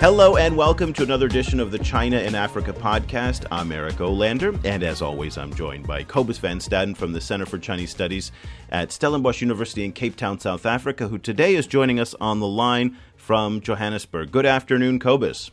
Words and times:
Hello 0.00 0.36
and 0.36 0.56
welcome 0.56 0.92
to 0.92 1.02
another 1.02 1.26
edition 1.26 1.58
of 1.58 1.72
the 1.72 1.78
China 1.80 2.18
and 2.18 2.36
Africa 2.36 2.72
podcast. 2.72 3.46
I'm 3.50 3.72
Eric 3.72 3.96
Olander, 3.96 4.56
and 4.64 4.84
as 4.84 5.02
always, 5.02 5.36
I'm 5.36 5.52
joined 5.52 5.88
by 5.88 6.04
Cobus 6.04 6.38
Van 6.38 6.60
Staden 6.60 6.96
from 6.96 7.12
the 7.12 7.20
Center 7.20 7.44
for 7.44 7.58
Chinese 7.58 7.90
Studies 7.90 8.30
at 8.70 8.92
Stellenbosch 8.92 9.40
University 9.40 9.84
in 9.84 9.90
Cape 9.90 10.14
Town, 10.14 10.38
South 10.38 10.66
Africa, 10.66 11.08
who 11.08 11.18
today 11.18 11.56
is 11.56 11.66
joining 11.66 11.98
us 11.98 12.14
on 12.20 12.38
the 12.38 12.46
line 12.46 12.96
from 13.16 13.60
Johannesburg. 13.60 14.30
Good 14.30 14.46
afternoon, 14.46 15.00
Cobus. 15.00 15.50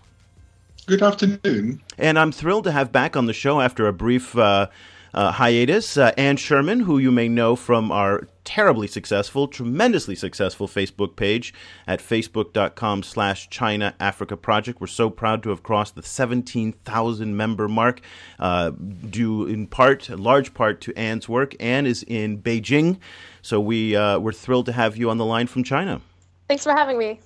Good 0.86 1.02
afternoon. 1.02 1.82
And 1.98 2.20
I'm 2.20 2.32
thrilled 2.32 2.66
to 2.66 2.72
have 2.72 2.92
back 2.92 3.18
on 3.18 3.26
the 3.26 3.34
show 3.34 3.62
after 3.62 3.88
a 3.88 3.94
brief 3.94 4.38
uh, 4.38 4.68
uh, 5.16 5.32
hiatus 5.32 5.96
uh, 5.98 6.12
Anne 6.18 6.36
Sherman, 6.36 6.82
who 6.82 6.98
you 6.98 7.10
may 7.10 7.30
know 7.30 7.56
from 7.56 7.92
our 7.92 8.28
terribly 8.44 8.86
successful, 8.86 9.48
tremendously 9.48 10.14
successful 10.14 10.68
Facebook 10.68 11.16
page 11.16 11.54
at 11.88 12.00
facebook.com 12.02 13.02
slash 13.02 13.50
China 13.50 13.96
Africa 14.00 14.36
Project. 14.36 14.82
We're 14.82 14.88
so 14.88 15.10
proud 15.10 15.42
to 15.44 15.50
have 15.50 15.64
crossed 15.64 15.96
the 15.96 16.04
17,000 16.04 17.36
member 17.36 17.68
mark, 17.70 18.02
uh, 18.40 18.72
due 19.10 19.48
in 19.48 19.68
part, 19.68 20.10
large 20.10 20.54
part 20.54 20.82
to 20.82 20.94
Anne's 20.98 21.30
work. 21.30 21.56
Anne 21.62 21.86
is 21.86 22.04
in 22.04 22.42
Beijing, 22.42 23.00
so 23.42 23.60
we, 23.60 23.96
uh, 23.96 24.20
we're 24.20 24.34
thrilled 24.34 24.66
to 24.68 24.74
have 24.74 24.98
you 24.98 25.10
on 25.10 25.18
the 25.18 25.26
line 25.26 25.48
from 25.48 25.64
China. 25.64 26.02
Thanks 26.50 26.64
for 26.64 26.74
having 26.74 27.00
me. 27.00 27.22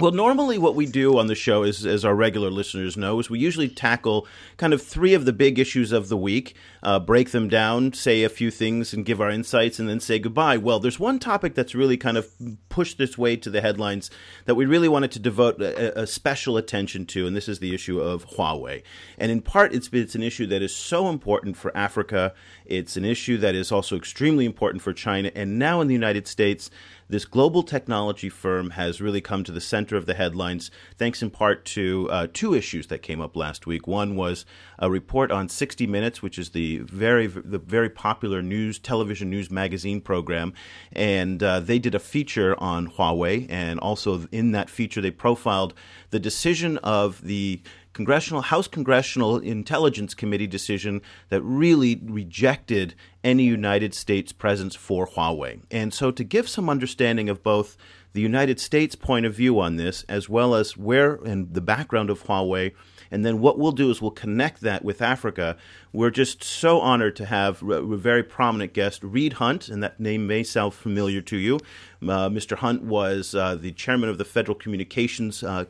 Well, 0.00 0.10
normally 0.10 0.58
what 0.58 0.74
we 0.74 0.86
do 0.86 1.18
on 1.18 1.28
the 1.28 1.36
show, 1.36 1.62
is, 1.62 1.86
as 1.86 2.04
our 2.04 2.16
regular 2.16 2.50
listeners 2.50 2.96
know, 2.96 3.20
is 3.20 3.30
we 3.30 3.38
usually 3.38 3.68
tackle 3.68 4.26
kind 4.56 4.72
of 4.72 4.82
three 4.82 5.14
of 5.14 5.24
the 5.24 5.32
big 5.32 5.56
issues 5.56 5.92
of 5.92 6.08
the 6.08 6.16
week, 6.16 6.56
uh, 6.84 7.00
break 7.00 7.30
them 7.30 7.48
down, 7.48 7.92
say 7.92 8.22
a 8.22 8.28
few 8.28 8.50
things, 8.50 8.92
and 8.92 9.06
give 9.06 9.20
our 9.20 9.30
insights, 9.30 9.78
and 9.78 9.88
then 9.88 10.00
say 10.00 10.18
goodbye. 10.18 10.58
Well, 10.58 10.78
there's 10.78 11.00
one 11.00 11.18
topic 11.18 11.54
that's 11.54 11.74
really 11.74 11.96
kind 11.96 12.16
of 12.16 12.30
pushed 12.68 13.00
its 13.00 13.16
way 13.16 13.36
to 13.36 13.50
the 13.50 13.60
headlines 13.60 14.10
that 14.44 14.54
we 14.54 14.66
really 14.66 14.88
wanted 14.88 15.10
to 15.12 15.18
devote 15.18 15.60
a, 15.60 16.02
a 16.02 16.06
special 16.06 16.56
attention 16.56 17.06
to, 17.06 17.26
and 17.26 17.34
this 17.34 17.48
is 17.48 17.58
the 17.58 17.74
issue 17.74 18.00
of 18.00 18.26
Huawei. 18.30 18.82
And 19.18 19.32
in 19.32 19.40
part, 19.40 19.72
it's, 19.72 19.88
it's 19.92 20.14
an 20.14 20.22
issue 20.22 20.46
that 20.46 20.62
is 20.62 20.74
so 20.74 21.08
important 21.08 21.56
for 21.56 21.74
Africa. 21.76 22.34
It's 22.66 22.96
an 22.96 23.04
issue 23.04 23.38
that 23.38 23.54
is 23.54 23.72
also 23.72 23.96
extremely 23.96 24.44
important 24.44 24.82
for 24.82 24.92
China, 24.92 25.30
and 25.34 25.58
now 25.58 25.80
in 25.80 25.88
the 25.88 25.94
United 25.94 26.28
States 26.28 26.70
this 27.08 27.24
global 27.26 27.62
technology 27.62 28.28
firm 28.28 28.70
has 28.70 29.00
really 29.00 29.20
come 29.20 29.44
to 29.44 29.52
the 29.52 29.60
center 29.60 29.96
of 29.96 30.06
the 30.06 30.14
headlines, 30.14 30.70
thanks 30.96 31.22
in 31.22 31.30
part 31.30 31.64
to 31.66 32.08
uh, 32.10 32.26
two 32.32 32.54
issues 32.54 32.86
that 32.86 33.02
came 33.02 33.20
up 33.20 33.36
last 33.36 33.66
week. 33.66 33.86
One 33.86 34.16
was 34.16 34.46
a 34.78 34.90
report 34.90 35.30
on 35.30 35.48
60 35.48 35.86
Minutes, 35.86 36.22
which 36.22 36.38
is 36.38 36.50
the 36.50 36.73
very 36.78 37.26
the 37.26 37.58
very 37.58 37.90
popular 37.90 38.42
news 38.42 38.78
television 38.78 39.30
news 39.30 39.50
magazine 39.50 40.00
program, 40.00 40.52
and 40.92 41.42
uh, 41.42 41.60
they 41.60 41.78
did 41.78 41.94
a 41.94 41.98
feature 41.98 42.54
on 42.58 42.88
Huawei, 42.88 43.46
and 43.50 43.80
also 43.80 44.26
in 44.32 44.52
that 44.52 44.70
feature 44.70 45.00
they 45.00 45.10
profiled 45.10 45.74
the 46.10 46.20
decision 46.20 46.78
of 46.78 47.22
the 47.22 47.60
Congressional 47.94 48.42
House 48.42 48.66
Congressional 48.66 49.38
Intelligence 49.38 50.14
Committee 50.14 50.48
decision 50.48 51.00
that 51.28 51.40
really 51.42 52.00
rejected 52.04 52.94
any 53.22 53.44
United 53.44 53.94
States 53.94 54.32
presence 54.32 54.74
for 54.74 55.06
Huawei. 55.06 55.62
And 55.70 55.94
so, 55.94 56.10
to 56.10 56.24
give 56.24 56.48
some 56.48 56.68
understanding 56.68 57.28
of 57.28 57.42
both 57.42 57.76
the 58.12 58.20
United 58.20 58.60
States 58.60 58.94
point 58.94 59.26
of 59.26 59.34
view 59.34 59.60
on 59.60 59.76
this, 59.76 60.04
as 60.08 60.28
well 60.28 60.54
as 60.54 60.76
where 60.76 61.14
and 61.24 61.54
the 61.54 61.60
background 61.60 62.10
of 62.10 62.24
Huawei 62.24 62.72
and 63.14 63.24
then 63.24 63.38
what 63.38 63.60
we'll 63.60 63.70
do 63.70 63.90
is 63.90 64.02
we'll 64.02 64.10
connect 64.10 64.60
that 64.62 64.84
with 64.84 65.00
Africa. 65.00 65.56
We're 65.92 66.10
just 66.10 66.42
so 66.42 66.80
honored 66.80 67.14
to 67.14 67.26
have 67.26 67.62
a 67.62 67.96
very 67.96 68.24
prominent 68.24 68.72
guest, 68.72 69.04
Reed 69.04 69.34
Hundt, 69.34 69.68
and 69.68 69.80
that 69.84 70.00
name 70.00 70.26
may 70.26 70.42
sound 70.42 70.74
familiar 70.74 71.20
to 71.20 71.36
you. 71.36 71.60
Uh, 72.02 72.28
Mr. 72.28 72.56
Hundt 72.56 72.82
was 72.82 73.32
uh, 73.32 73.54
the 73.54 73.70
chairman 73.70 74.08
of 74.08 74.18
the 74.18 74.24
Federal 74.24 74.56
Communications 74.56 75.44
uh, 75.44 75.64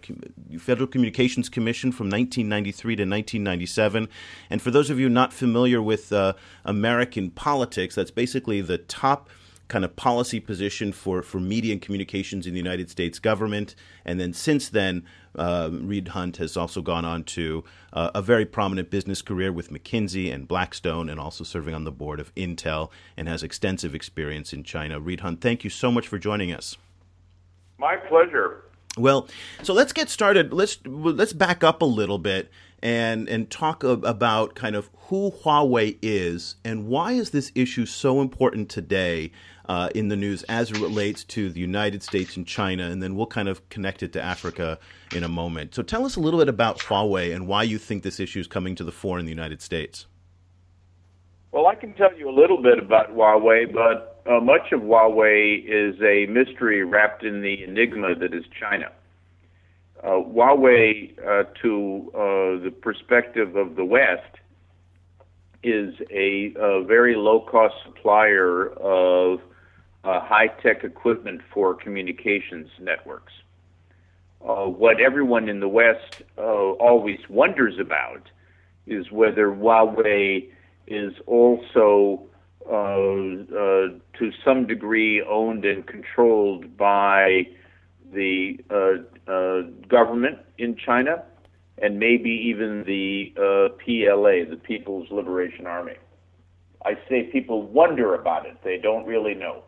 Federal 0.59 0.86
Communications 0.86 1.51
Commission 1.51 1.92
from 1.92 2.06
1993 2.06 2.97
to 2.97 3.03
1997. 3.03 4.08
And 4.48 4.63
for 4.63 4.70
those 4.70 4.89
of 4.89 4.98
you 4.98 5.11
not 5.11 5.35
familiar 5.35 5.83
with 5.83 6.14
uh, 6.14 6.33
American 6.64 7.30
politics, 7.30 7.95
that's 7.95 8.11
basically 8.11 8.63
the 8.63 8.79
top 8.79 9.29
kind 9.69 9.85
of 9.85 9.96
policy 9.96 10.40
position 10.40 10.92
for, 10.92 11.23
for 11.23 11.40
media 11.40 11.73
and 11.73 11.83
communications 11.83 12.46
in 12.46 12.52
the 12.52 12.58
United 12.58 12.90
States 12.90 13.19
government. 13.19 13.74
And 14.05 14.20
then 14.20 14.33
since 14.33 14.69
then, 14.69 15.05
uh, 15.36 15.70
Reed 15.72 16.08
Hundt 16.08 16.36
has 16.39 16.56
also 16.56 16.83
gone 16.83 17.05
on 17.05 17.24
to 17.24 17.64
uh, 17.92 18.11
a 18.14 18.22
very 18.22 18.45
prominent 18.45 18.90
business 18.90 19.22
career 19.22 19.52
with 19.52 19.70
McKinsey 19.70 20.33
and 20.33 20.48
Blackstone, 20.48 21.08
and 21.08 21.20
also 21.20 21.45
serving 21.45 21.74
on 21.74 21.84
the 21.84 21.92
board 21.92 22.20
of 22.20 22.34
Intel, 22.34 22.90
and 23.17 23.28
has 23.28 23.42
extensive 23.42 23.95
experience 23.95 24.52
in 24.52 24.64
China. 24.64 25.00
Reed 25.00 25.20
Hundt, 25.20 25.40
thank 25.40 25.64
you 25.64 25.70
so 25.70 25.90
much 25.90 26.08
for 26.08 26.18
joining 26.18 26.52
us. 26.52 26.77
My 27.78 27.96
pleasure. 27.96 28.62
Well, 28.96 29.28
so 29.62 29.74
let's 29.74 29.92
get 29.92 30.08
started. 30.08 30.52
Let's 30.52 30.78
let's 30.86 31.33
back 31.33 31.64
up 31.64 31.83
a 31.83 31.86
little 31.86 32.18
bit 32.18 32.51
and 32.84 33.28
and 33.28 33.51
talk 33.51 33.83
about 33.83 34.55
kind 34.55 34.77
of 34.77 34.90
who 35.08 35.30
Huawei 35.30 35.98
is 36.02 36.56
and 36.64 36.86
why 36.86 37.12
is 37.12 37.30
this 37.30 37.51
issue 37.55 37.86
so 37.86 38.20
important 38.20 38.68
today 38.68 39.33
uh, 39.67 39.89
in 39.95 40.08
the 40.08 40.17
news 40.17 40.42
as 40.45 40.70
it 40.70 40.79
relates 40.79 41.25
to 41.25 41.51
the 41.51 41.61
United 41.61 42.02
States 42.02 42.36
and 42.36 42.47
China, 42.47 42.85
and 42.85 43.02
then 43.02 43.17
we'll 43.17 43.27
kind 43.27 43.48
of 43.48 43.67
connect 43.69 44.02
it 44.02 44.13
to 44.13 44.23
Africa 44.23 44.79
in 45.14 45.25
a 45.25 45.29
moment. 45.29 45.75
So 45.75 45.83
tell 45.83 46.05
us 46.05 46.17
a 46.17 46.20
little 46.20 46.41
bit 46.41 46.48
about 46.48 46.79
Huawei 46.80 47.35
and 47.35 47.47
why 47.47 47.63
you 47.63 47.79
think 47.79 48.02
this 48.02 48.20
issue 48.20 48.41
is 48.41 48.47
coming 48.47 48.75
to 48.77 48.85
the 48.85 48.92
fore 48.92 49.19
in 49.19 49.25
the 49.25 49.33
United 49.33 49.63
States. 49.63 50.07
Well, 51.52 51.67
I 51.67 51.77
can 51.77 51.95
tell 51.95 52.13
you 52.19 52.29
a 52.29 52.35
little 52.35 52.61
bit 52.61 52.79
about 52.79 53.14
Huawei, 53.14 53.73
but 53.73 54.23
uh, 54.27 54.41
much 54.41 54.73
of 54.73 54.80
Huawei 54.80 55.64
is 55.64 55.95
a 56.02 56.27
mystery 56.27 56.83
wrapped 56.83 57.23
in 57.23 57.42
the 57.42 57.63
enigma 57.63 58.14
that 58.17 58.35
is 58.35 58.45
China. 58.58 58.91
Uh, 60.02 60.20
Huawei, 60.20 61.17
uh, 61.19 61.45
to 61.63 62.11
uh, 62.13 62.19
the 62.64 62.75
perspective 62.83 63.57
of 63.57 63.77
the 63.77 63.85
West, 63.85 64.36
is 65.63 65.95
a, 66.11 66.52
a 66.58 66.85
very 66.85 67.17
low 67.17 67.41
cost 67.41 67.75
supplier 67.86 68.69
of 68.70 69.41
uh, 70.05 70.20
high 70.20 70.48
tech 70.48 70.85
equipment 70.85 71.41
for 71.53 71.75
communications 71.75 72.69
networks. 72.81 73.33
Uh, 74.47 74.67
what 74.67 75.01
everyone 75.01 75.48
in 75.48 75.61
the 75.61 75.69
West 75.69 76.23
uh, 76.37 76.42
always 76.42 77.19
wonders 77.31 77.79
about 77.81 78.29
is 78.87 79.11
whether 79.11 79.48
Huawei 79.48 80.51
is 80.87 81.14
also, 81.27 82.23
uh, 82.70 82.75
uh, 82.75 83.89
to 84.19 84.33
some 84.45 84.67
degree, 84.67 85.23
owned 85.23 85.64
and 85.64 85.87
controlled 85.87 86.77
by 86.77 87.47
the 88.13 88.59
uh, 88.69 89.63
government 89.89 90.39
in 90.59 90.77
China 90.77 91.25
and 91.79 91.98
maybe 91.98 92.31
even 92.31 92.85
the 92.85 93.33
PLA, 93.83 94.48
the 94.48 94.61
People's 94.63 95.11
Liberation 95.11 95.67
Army. 95.67 95.95
I 96.85 96.98
say 97.09 97.25
people 97.33 97.63
wonder 97.63 98.14
about 98.14 98.45
it, 98.45 98.59
they 98.63 98.77
don't 98.77 99.07
really 99.07 99.35
know. 99.35 99.64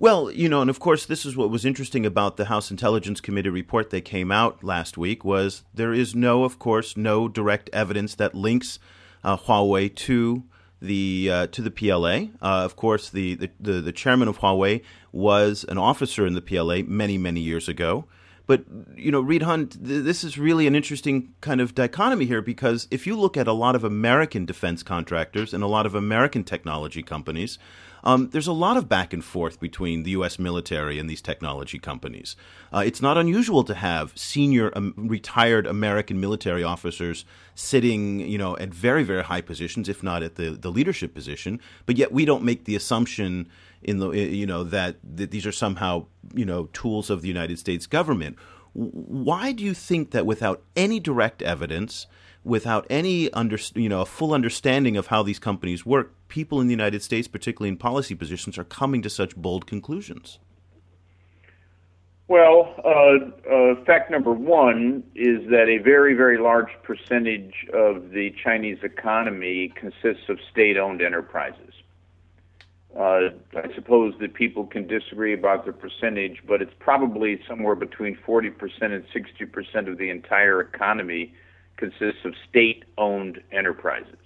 Well, 0.00 0.30
you 0.30 0.48
know, 0.48 0.60
and 0.60 0.70
of 0.70 0.78
course, 0.78 1.06
this 1.06 1.26
is 1.26 1.36
what 1.36 1.50
was 1.50 1.64
interesting 1.64 2.06
about 2.06 2.36
the 2.36 2.44
House 2.44 2.70
Intelligence 2.70 3.20
Committee 3.20 3.48
report 3.48 3.90
that 3.90 4.02
came 4.02 4.30
out 4.30 4.62
last 4.62 4.96
week 4.96 5.24
was 5.24 5.64
there 5.74 5.92
is 5.92 6.14
no, 6.14 6.44
of 6.44 6.60
course, 6.60 6.96
no 6.96 7.26
direct 7.26 7.68
evidence 7.72 8.14
that 8.14 8.32
links 8.32 8.78
uh, 9.24 9.36
Huawei 9.36 9.92
to 9.92 10.44
the 10.80 11.28
uh, 11.32 11.46
to 11.48 11.60
the 11.60 11.72
PLA. 11.72 12.28
Uh, 12.40 12.62
of 12.64 12.76
course, 12.76 13.10
the, 13.10 13.34
the, 13.34 13.80
the 13.80 13.90
chairman 13.90 14.28
of 14.28 14.38
Huawei 14.38 14.82
was 15.10 15.64
an 15.68 15.78
officer 15.78 16.24
in 16.24 16.34
the 16.34 16.42
PLA 16.42 16.82
many 16.86 17.18
many 17.18 17.40
years 17.40 17.68
ago. 17.68 18.04
But 18.46 18.64
you 18.94 19.10
know, 19.10 19.20
Reed 19.20 19.42
Hundt, 19.42 19.84
th- 19.84 20.04
this 20.04 20.22
is 20.22 20.38
really 20.38 20.68
an 20.68 20.76
interesting 20.76 21.34
kind 21.40 21.60
of 21.60 21.74
dichotomy 21.74 22.26
here 22.26 22.40
because 22.40 22.86
if 22.92 23.04
you 23.04 23.18
look 23.18 23.36
at 23.36 23.48
a 23.48 23.52
lot 23.52 23.74
of 23.74 23.82
American 23.82 24.46
defense 24.46 24.84
contractors 24.84 25.52
and 25.52 25.64
a 25.64 25.66
lot 25.66 25.86
of 25.86 25.96
American 25.96 26.44
technology 26.44 27.02
companies, 27.02 27.58
um, 28.04 28.30
there's 28.30 28.46
a 28.46 28.52
lot 28.52 28.76
of 28.76 28.88
back 28.88 29.12
and 29.12 29.24
forth 29.24 29.60
between 29.60 30.02
the 30.02 30.10
U.S. 30.12 30.38
military 30.38 30.98
and 30.98 31.08
these 31.08 31.20
technology 31.20 31.78
companies. 31.78 32.36
Uh, 32.72 32.82
it's 32.84 33.02
not 33.02 33.18
unusual 33.18 33.64
to 33.64 33.74
have 33.74 34.16
senior 34.16 34.72
um, 34.76 34.94
retired 34.96 35.66
American 35.66 36.20
military 36.20 36.62
officers 36.62 37.24
sitting, 37.54 38.20
you 38.20 38.38
know, 38.38 38.56
at 38.58 38.68
very, 38.68 39.02
very 39.02 39.22
high 39.24 39.40
positions, 39.40 39.88
if 39.88 40.02
not 40.02 40.22
at 40.22 40.36
the, 40.36 40.50
the 40.50 40.70
leadership 40.70 41.14
position. 41.14 41.60
But 41.86 41.96
yet 41.96 42.12
we 42.12 42.24
don't 42.24 42.44
make 42.44 42.64
the 42.64 42.76
assumption 42.76 43.48
in 43.82 43.98
the, 43.98 44.10
you 44.10 44.46
know, 44.46 44.64
that, 44.64 44.96
that 45.02 45.30
these 45.30 45.46
are 45.46 45.52
somehow, 45.52 46.06
you 46.34 46.44
know, 46.44 46.66
tools 46.72 47.10
of 47.10 47.22
the 47.22 47.28
United 47.28 47.58
States 47.58 47.86
government. 47.86 48.36
Why 48.74 49.52
do 49.52 49.64
you 49.64 49.74
think 49.74 50.12
that 50.12 50.26
without 50.26 50.62
any 50.76 51.00
direct 51.00 51.42
evidence, 51.42 52.06
without 52.48 52.86
any 52.90 53.30
under, 53.32 53.58
you 53.74 53.88
know, 53.88 54.00
a 54.00 54.06
full 54.06 54.32
understanding 54.32 54.96
of 54.96 55.08
how 55.08 55.22
these 55.22 55.38
companies 55.38 55.84
work, 55.86 56.14
people 56.28 56.60
in 56.60 56.66
the 56.66 56.72
United 56.72 57.02
States, 57.02 57.28
particularly 57.28 57.68
in 57.68 57.76
policy 57.76 58.14
positions, 58.14 58.58
are 58.58 58.64
coming 58.64 59.02
to 59.02 59.10
such 59.10 59.36
bold 59.36 59.66
conclusions? 59.66 60.38
Well, 62.28 62.74
uh, 62.84 63.50
uh, 63.50 63.84
fact 63.86 64.10
number 64.10 64.32
one 64.32 65.02
is 65.14 65.48
that 65.48 65.68
a 65.68 65.82
very, 65.82 66.12
very 66.12 66.36
large 66.38 66.68
percentage 66.82 67.54
of 67.72 68.10
the 68.10 68.34
Chinese 68.44 68.78
economy 68.82 69.72
consists 69.74 70.28
of 70.28 70.38
state 70.50 70.76
owned 70.76 71.00
enterprises. 71.00 71.72
Uh, 72.94 73.30
I 73.54 73.72
suppose 73.74 74.14
that 74.20 74.34
people 74.34 74.66
can 74.66 74.86
disagree 74.86 75.32
about 75.32 75.64
the 75.64 75.72
percentage, 75.72 76.42
but 76.46 76.60
it's 76.60 76.72
probably 76.78 77.40
somewhere 77.48 77.74
between 77.74 78.18
40% 78.26 78.52
and 78.80 79.04
60% 79.14 79.90
of 79.90 79.98
the 79.98 80.10
entire 80.10 80.60
economy 80.60 81.32
consists 81.78 82.24
of 82.24 82.34
state 82.48 82.84
owned 82.98 83.40
enterprises. 83.50 84.18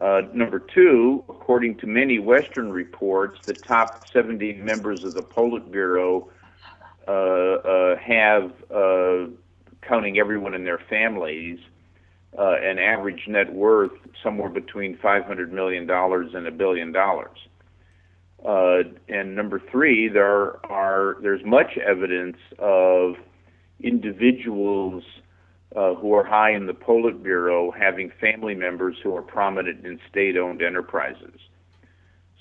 Uh, 0.00 0.22
number 0.32 0.58
two, 0.58 1.22
according 1.28 1.76
to 1.76 1.86
many 1.86 2.18
Western 2.18 2.72
reports, 2.72 3.38
the 3.46 3.52
top 3.54 4.02
70 4.12 4.54
members 4.54 5.04
of 5.04 5.14
the 5.14 5.22
Politburo 5.22 6.28
uh, 7.06 7.10
uh, 7.10 7.96
have, 7.98 8.52
uh, 8.74 9.30
counting 9.86 10.18
everyone 10.18 10.54
in 10.54 10.64
their 10.64 10.80
families, 10.88 11.58
uh, 12.38 12.54
an 12.62 12.78
average 12.78 13.24
net 13.28 13.52
worth 13.52 13.92
somewhere 14.22 14.48
between 14.48 14.96
$500 14.96 15.50
million 15.50 15.90
and 15.90 16.46
a 16.46 16.50
billion 16.50 16.92
dollars. 16.92 17.36
Uh, 18.44 18.84
and 19.08 19.36
number 19.36 19.60
three, 19.70 20.08
there 20.08 20.64
are 20.66 21.18
there's 21.20 21.44
much 21.44 21.76
evidence 21.76 22.38
of 22.58 23.16
individuals 23.80 25.04
uh, 25.76 25.94
who 25.94 26.12
are 26.14 26.24
high 26.24 26.52
in 26.52 26.66
the 26.66 26.72
Politburo 26.72 27.70
having 27.78 28.10
family 28.20 28.54
members 28.54 28.96
who 29.02 29.14
are 29.14 29.22
prominent 29.22 29.86
in 29.86 30.00
state-owned 30.10 30.62
enterprises. 30.62 31.38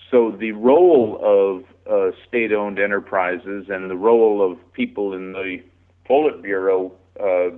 So 0.09 0.31
the 0.31 0.53
role 0.53 1.19
of 1.21 1.63
uh, 1.91 2.15
state-owned 2.27 2.79
enterprises 2.79 3.67
and 3.69 3.89
the 3.89 3.95
role 3.95 4.51
of 4.51 4.57
people 4.73 5.13
in 5.13 5.33
the 5.33 5.57
Politburo 6.09 6.91
uh, 7.19 7.55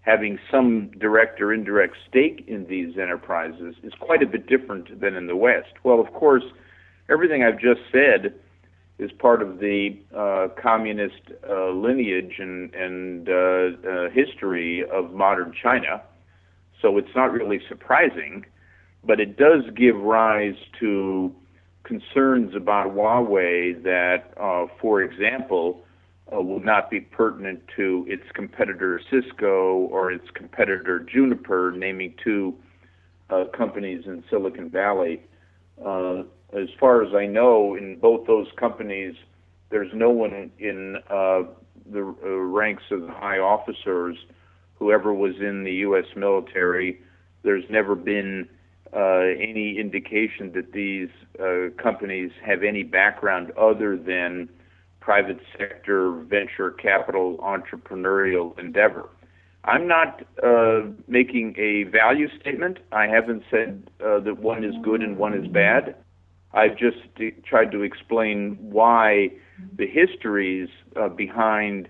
having 0.00 0.38
some 0.50 0.90
direct 0.98 1.40
or 1.40 1.52
indirect 1.52 1.96
stake 2.08 2.44
in 2.48 2.66
these 2.66 2.98
enterprises 2.98 3.74
is 3.82 3.92
quite 4.00 4.22
a 4.22 4.26
bit 4.26 4.46
different 4.48 5.00
than 5.00 5.14
in 5.14 5.26
the 5.26 5.36
West. 5.36 5.72
Well, 5.84 6.00
of 6.00 6.12
course, 6.12 6.44
everything 7.08 7.44
I've 7.44 7.60
just 7.60 7.80
said 7.92 8.34
is 8.98 9.12
part 9.12 9.42
of 9.42 9.58
the 9.58 9.96
uh, 10.16 10.48
communist 10.60 11.20
uh, 11.48 11.70
lineage 11.70 12.34
and, 12.38 12.74
and 12.74 13.28
uh, 13.28 13.32
uh 13.88 14.10
history 14.10 14.84
of 14.90 15.12
modern 15.12 15.52
China. 15.62 16.02
So 16.80 16.96
it's 16.98 17.14
not 17.14 17.32
really 17.32 17.60
surprising, 17.68 18.46
but 19.04 19.20
it 19.20 19.36
does 19.36 19.64
give 19.74 19.96
rise 19.96 20.56
to 20.80 21.34
concerns 21.84 22.54
about 22.54 22.94
Huawei 22.94 23.82
that, 23.82 24.32
uh, 24.40 24.66
for 24.80 25.02
example, 25.02 25.82
uh, 26.34 26.40
will 26.40 26.60
not 26.60 26.90
be 26.90 27.00
pertinent 27.00 27.60
to 27.76 28.04
its 28.08 28.24
competitor 28.34 29.00
Cisco 29.10 29.86
or 29.90 30.10
its 30.10 30.28
competitor 30.34 30.98
Juniper, 30.98 31.72
naming 31.72 32.14
two 32.22 32.54
companies 33.56 34.04
in 34.06 34.22
Silicon 34.30 34.70
Valley. 34.70 35.20
Uh, 35.84 36.22
as 36.52 36.68
far 36.78 37.02
as 37.02 37.14
I 37.14 37.26
know, 37.26 37.74
in 37.74 37.98
both 37.98 38.26
those 38.26 38.46
companies, 38.58 39.14
there's 39.70 39.92
no 39.94 40.10
one 40.10 40.50
in 40.58 40.96
uh, 41.10 41.42
the 41.90 42.14
uh, 42.24 42.28
ranks 42.28 42.84
of 42.90 43.02
the 43.02 43.12
high 43.12 43.38
officers, 43.38 44.16
whoever 44.78 45.12
was 45.12 45.34
in 45.40 45.64
the 45.64 45.72
U.S. 45.86 46.04
military. 46.16 47.00
There's 47.42 47.64
never 47.70 47.94
been 47.94 48.48
uh, 48.94 49.24
any 49.38 49.78
indication 49.78 50.52
that 50.54 50.72
these 50.72 51.08
companies 51.76 52.30
have 52.44 52.62
any 52.62 52.82
background 52.82 53.52
other 53.58 53.96
than 53.96 54.48
private 55.00 55.38
sector 55.58 56.10
venture 56.10 56.70
capital 56.72 57.38
entrepreneurial 57.38 58.58
endeavor. 58.58 59.08
I'm 59.64 59.86
not 59.88 60.22
uh, 60.42 60.82
making 61.08 61.54
a 61.58 61.84
value 61.90 62.28
statement. 62.40 62.78
I 62.92 63.06
haven't 63.06 63.42
said 63.50 63.90
uh, 64.04 64.20
that 64.20 64.38
one 64.38 64.64
is 64.64 64.74
good 64.82 65.02
and 65.02 65.16
one 65.16 65.34
is 65.34 65.46
bad. 65.48 65.96
I've 66.56 66.76
just 66.76 66.96
tried 67.44 67.70
to 67.72 67.82
explain 67.82 68.56
why 68.60 69.30
the 69.76 69.86
histories 69.86 70.68
uh, 70.96 71.08
behind 71.10 71.88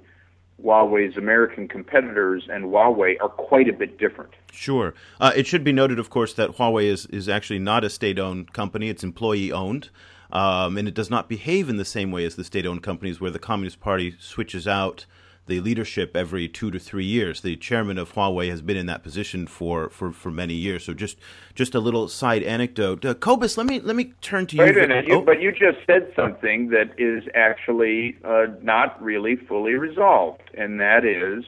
Huawei's 0.62 1.16
American 1.16 1.68
competitors 1.68 2.48
and 2.50 2.64
Huawei 2.64 3.14
are 3.20 3.28
quite 3.28 3.68
a 3.68 3.72
bit 3.72 3.96
different. 3.98 4.32
Sure. 4.50 4.94
Uh, 5.20 5.32
it 5.36 5.46
should 5.46 5.62
be 5.62 5.72
noted, 5.72 5.98
of 5.98 6.10
course, 6.10 6.34
that 6.34 6.56
Huawei 6.56 6.84
is, 6.84 7.06
is 7.06 7.28
actually 7.28 7.60
not 7.60 7.84
a 7.84 7.90
state 7.90 8.18
owned 8.18 8.52
company, 8.52 8.88
it's 8.88 9.04
employee 9.04 9.52
owned. 9.52 9.90
Um, 10.32 10.76
and 10.76 10.88
it 10.88 10.94
does 10.94 11.08
not 11.08 11.28
behave 11.28 11.68
in 11.68 11.76
the 11.76 11.84
same 11.84 12.10
way 12.10 12.24
as 12.24 12.34
the 12.34 12.42
state 12.42 12.66
owned 12.66 12.82
companies 12.82 13.20
where 13.20 13.30
the 13.30 13.38
Communist 13.38 13.78
Party 13.78 14.16
switches 14.18 14.66
out 14.66 15.06
the 15.46 15.60
leadership 15.60 16.16
every 16.16 16.48
two 16.48 16.70
to 16.70 16.78
three 16.78 17.04
years. 17.04 17.40
The 17.40 17.56
chairman 17.56 17.98
of 17.98 18.14
Huawei 18.14 18.50
has 18.50 18.62
been 18.62 18.76
in 18.76 18.86
that 18.86 19.02
position 19.02 19.46
for, 19.46 19.88
for, 19.88 20.12
for 20.12 20.30
many 20.30 20.54
years. 20.54 20.84
So 20.84 20.92
just 20.92 21.18
just 21.54 21.74
a 21.74 21.80
little 21.80 22.08
side 22.08 22.42
anecdote. 22.42 23.04
Uh, 23.04 23.14
Cobus, 23.14 23.56
let 23.56 23.66
me 23.66 23.80
let 23.80 23.96
me 23.96 24.12
turn 24.20 24.46
to 24.48 24.56
you. 24.56 24.62
Wait 24.62 24.76
a 24.76 24.80
minute, 24.80 25.06
oh. 25.10 25.22
but 25.22 25.40
you 25.40 25.52
just 25.52 25.78
said 25.86 26.12
something 26.14 26.68
that 26.70 26.90
is 26.98 27.24
actually 27.34 28.16
uh, 28.24 28.46
not 28.62 29.00
really 29.02 29.36
fully 29.36 29.74
resolved, 29.74 30.42
and 30.54 30.80
that 30.80 31.04
is 31.04 31.44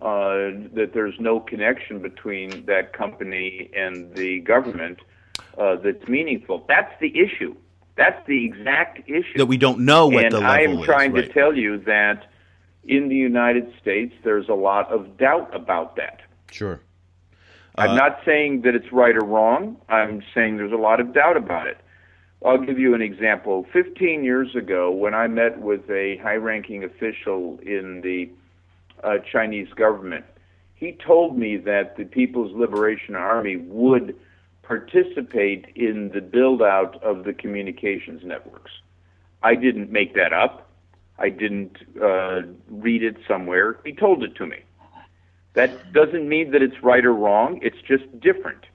uh, 0.00 0.50
that 0.74 0.90
there's 0.94 1.18
no 1.18 1.40
connection 1.40 2.00
between 2.00 2.64
that 2.66 2.92
company 2.92 3.70
and 3.76 4.14
the 4.14 4.40
government 4.40 5.00
uh, 5.58 5.76
that's 5.76 6.06
meaningful. 6.08 6.64
That's 6.68 6.92
the 7.00 7.18
issue. 7.18 7.56
That's 7.96 8.26
the 8.26 8.44
exact 8.44 9.08
issue. 9.08 9.38
That 9.38 9.46
we 9.46 9.56
don't 9.56 9.80
know 9.80 10.08
what 10.08 10.24
and 10.24 10.32
the 10.32 10.40
level 10.40 10.72
is. 10.72 10.78
I 10.78 10.80
am 10.80 10.82
trying 10.82 11.12
right. 11.12 11.26
to 11.26 11.32
tell 11.32 11.56
you 11.56 11.78
that 11.84 12.26
in 12.86 13.08
the 13.08 13.16
United 13.16 13.72
States, 13.80 14.14
there's 14.24 14.48
a 14.48 14.54
lot 14.54 14.90
of 14.92 15.16
doubt 15.16 15.54
about 15.54 15.96
that. 15.96 16.20
Sure. 16.50 16.80
Uh, 17.76 17.82
I'm 17.82 17.96
not 17.96 18.20
saying 18.24 18.62
that 18.62 18.74
it's 18.74 18.92
right 18.92 19.16
or 19.16 19.24
wrong. 19.24 19.76
I'm 19.88 20.22
saying 20.34 20.56
there's 20.56 20.72
a 20.72 20.76
lot 20.76 21.00
of 21.00 21.12
doubt 21.12 21.36
about 21.36 21.66
it. 21.66 21.78
I'll 22.44 22.58
give 22.58 22.78
you 22.78 22.94
an 22.94 23.00
example. 23.00 23.66
15 23.72 24.22
years 24.22 24.54
ago, 24.54 24.90
when 24.90 25.14
I 25.14 25.26
met 25.28 25.60
with 25.60 25.88
a 25.90 26.18
high 26.18 26.36
ranking 26.36 26.84
official 26.84 27.58
in 27.62 28.02
the 28.02 28.30
uh, 29.02 29.18
Chinese 29.30 29.72
government, 29.74 30.26
he 30.74 30.92
told 30.92 31.38
me 31.38 31.56
that 31.56 31.96
the 31.96 32.04
People's 32.04 32.54
Liberation 32.54 33.14
Army 33.14 33.56
would 33.56 34.14
participate 34.62 35.66
in 35.74 36.10
the 36.10 36.20
build 36.20 36.62
out 36.62 37.02
of 37.02 37.24
the 37.24 37.32
communications 37.32 38.22
networks. 38.24 38.72
I 39.42 39.54
didn't 39.54 39.90
make 39.90 40.14
that 40.14 40.32
up. 40.32 40.63
I 41.18 41.28
didn't 41.28 41.76
uh, 42.00 42.42
read 42.68 43.02
it 43.02 43.16
somewhere. 43.28 43.78
He 43.84 43.92
told 43.92 44.24
it 44.24 44.34
to 44.36 44.46
me. 44.46 44.58
That 45.54 45.92
doesn't 45.92 46.28
mean 46.28 46.50
that 46.50 46.62
it's 46.62 46.82
right 46.82 47.04
or 47.04 47.14
wrong. 47.14 47.60
It's 47.62 47.80
just 47.86 48.04
different. 48.20 48.66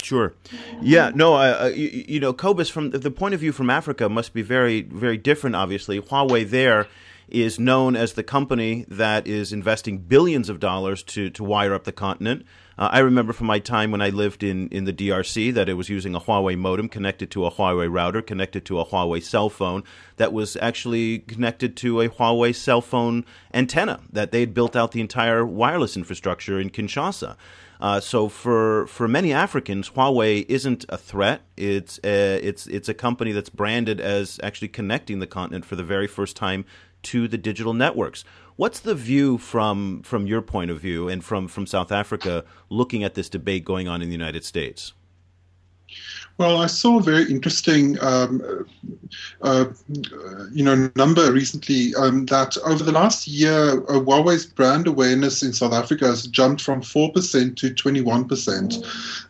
Sure. 0.00 0.34
Yeah. 0.80 1.10
No. 1.14 1.66
You, 1.66 2.04
you, 2.06 2.20
know, 2.20 2.32
Cobus, 2.32 2.68
from 2.68 2.90
the 2.90 3.10
point 3.10 3.34
of 3.34 3.40
view 3.40 3.52
from 3.52 3.70
Africa, 3.70 4.08
must 4.08 4.34
be 4.34 4.42
very, 4.42 4.82
very 4.82 5.16
different. 5.16 5.56
Obviously, 5.56 6.00
Huawei 6.00 6.48
there 6.48 6.86
is 7.28 7.58
known 7.58 7.96
as 7.96 8.12
the 8.12 8.22
company 8.22 8.84
that 8.86 9.26
is 9.26 9.52
investing 9.52 9.98
billions 9.98 10.48
of 10.48 10.60
dollars 10.60 11.02
to 11.02 11.30
to 11.30 11.42
wire 11.42 11.74
up 11.74 11.84
the 11.84 11.92
continent. 11.92 12.44
Uh, 12.76 12.88
I 12.90 12.98
remember 13.00 13.32
from 13.32 13.46
my 13.46 13.58
time 13.58 13.90
when 13.90 14.02
I 14.02 14.10
lived 14.10 14.42
in, 14.42 14.68
in 14.68 14.84
the 14.84 14.92
DRC 14.92 15.54
that 15.54 15.68
it 15.68 15.74
was 15.74 15.88
using 15.88 16.14
a 16.14 16.20
Huawei 16.20 16.58
modem 16.58 16.88
connected 16.88 17.30
to 17.32 17.46
a 17.46 17.50
Huawei 17.50 17.90
router, 17.90 18.20
connected 18.20 18.64
to 18.66 18.80
a 18.80 18.86
Huawei 18.86 19.22
cell 19.22 19.48
phone 19.48 19.84
that 20.16 20.32
was 20.32 20.56
actually 20.60 21.20
connected 21.20 21.76
to 21.78 22.00
a 22.00 22.08
Huawei 22.08 22.54
cell 22.54 22.80
phone 22.80 23.24
antenna, 23.52 24.00
that 24.12 24.32
they 24.32 24.40
had 24.40 24.54
built 24.54 24.74
out 24.74 24.92
the 24.92 25.00
entire 25.00 25.46
wireless 25.46 25.96
infrastructure 25.96 26.58
in 26.58 26.70
Kinshasa. 26.70 27.36
Uh, 27.80 28.00
so 28.00 28.28
for 28.28 28.86
for 28.86 29.06
many 29.08 29.32
Africans, 29.32 29.90
Huawei 29.90 30.46
isn't 30.48 30.84
a 30.88 30.96
threat. 30.96 31.42
It's 31.56 31.98
a, 32.02 32.36
it's 32.36 32.66
it's 32.66 32.88
a 32.88 32.94
company 32.94 33.32
that's 33.32 33.50
branded 33.50 34.00
as 34.00 34.40
actually 34.42 34.68
connecting 34.68 35.18
the 35.18 35.26
continent 35.26 35.64
for 35.64 35.76
the 35.76 35.84
very 35.84 36.06
first 36.06 36.36
time 36.36 36.64
to 37.04 37.28
the 37.28 37.38
digital 37.38 37.74
networks. 37.74 38.24
What's 38.56 38.78
the 38.78 38.94
view 38.94 39.38
from 39.38 40.02
from 40.02 40.28
your 40.28 40.40
point 40.40 40.70
of 40.70 40.80
view 40.80 41.08
and 41.08 41.24
from 41.24 41.48
from 41.48 41.66
South 41.66 41.90
Africa 41.90 42.44
looking 42.68 43.02
at 43.02 43.14
this 43.14 43.28
debate 43.28 43.64
going 43.64 43.88
on 43.88 44.00
in 44.00 44.08
the 44.08 44.14
United 44.14 44.44
States? 44.44 44.92
Well, 46.36 46.60
I 46.60 46.66
saw 46.66 46.98
a 46.98 47.02
very 47.02 47.30
interesting, 47.30 47.96
um, 48.02 48.66
uh, 49.40 49.66
you 50.52 50.64
know, 50.64 50.90
number 50.96 51.30
recently 51.30 51.94
um, 51.94 52.26
that 52.26 52.56
over 52.66 52.82
the 52.82 52.90
last 52.90 53.28
year, 53.28 53.78
uh, 53.84 54.00
Huawei's 54.00 54.44
brand 54.44 54.88
awareness 54.88 55.44
in 55.44 55.52
South 55.52 55.72
Africa 55.72 56.06
has 56.06 56.26
jumped 56.26 56.60
from 56.60 56.82
four 56.82 57.12
percent 57.12 57.56
to 57.58 57.72
twenty-one 57.72 58.26
percent, 58.26 58.84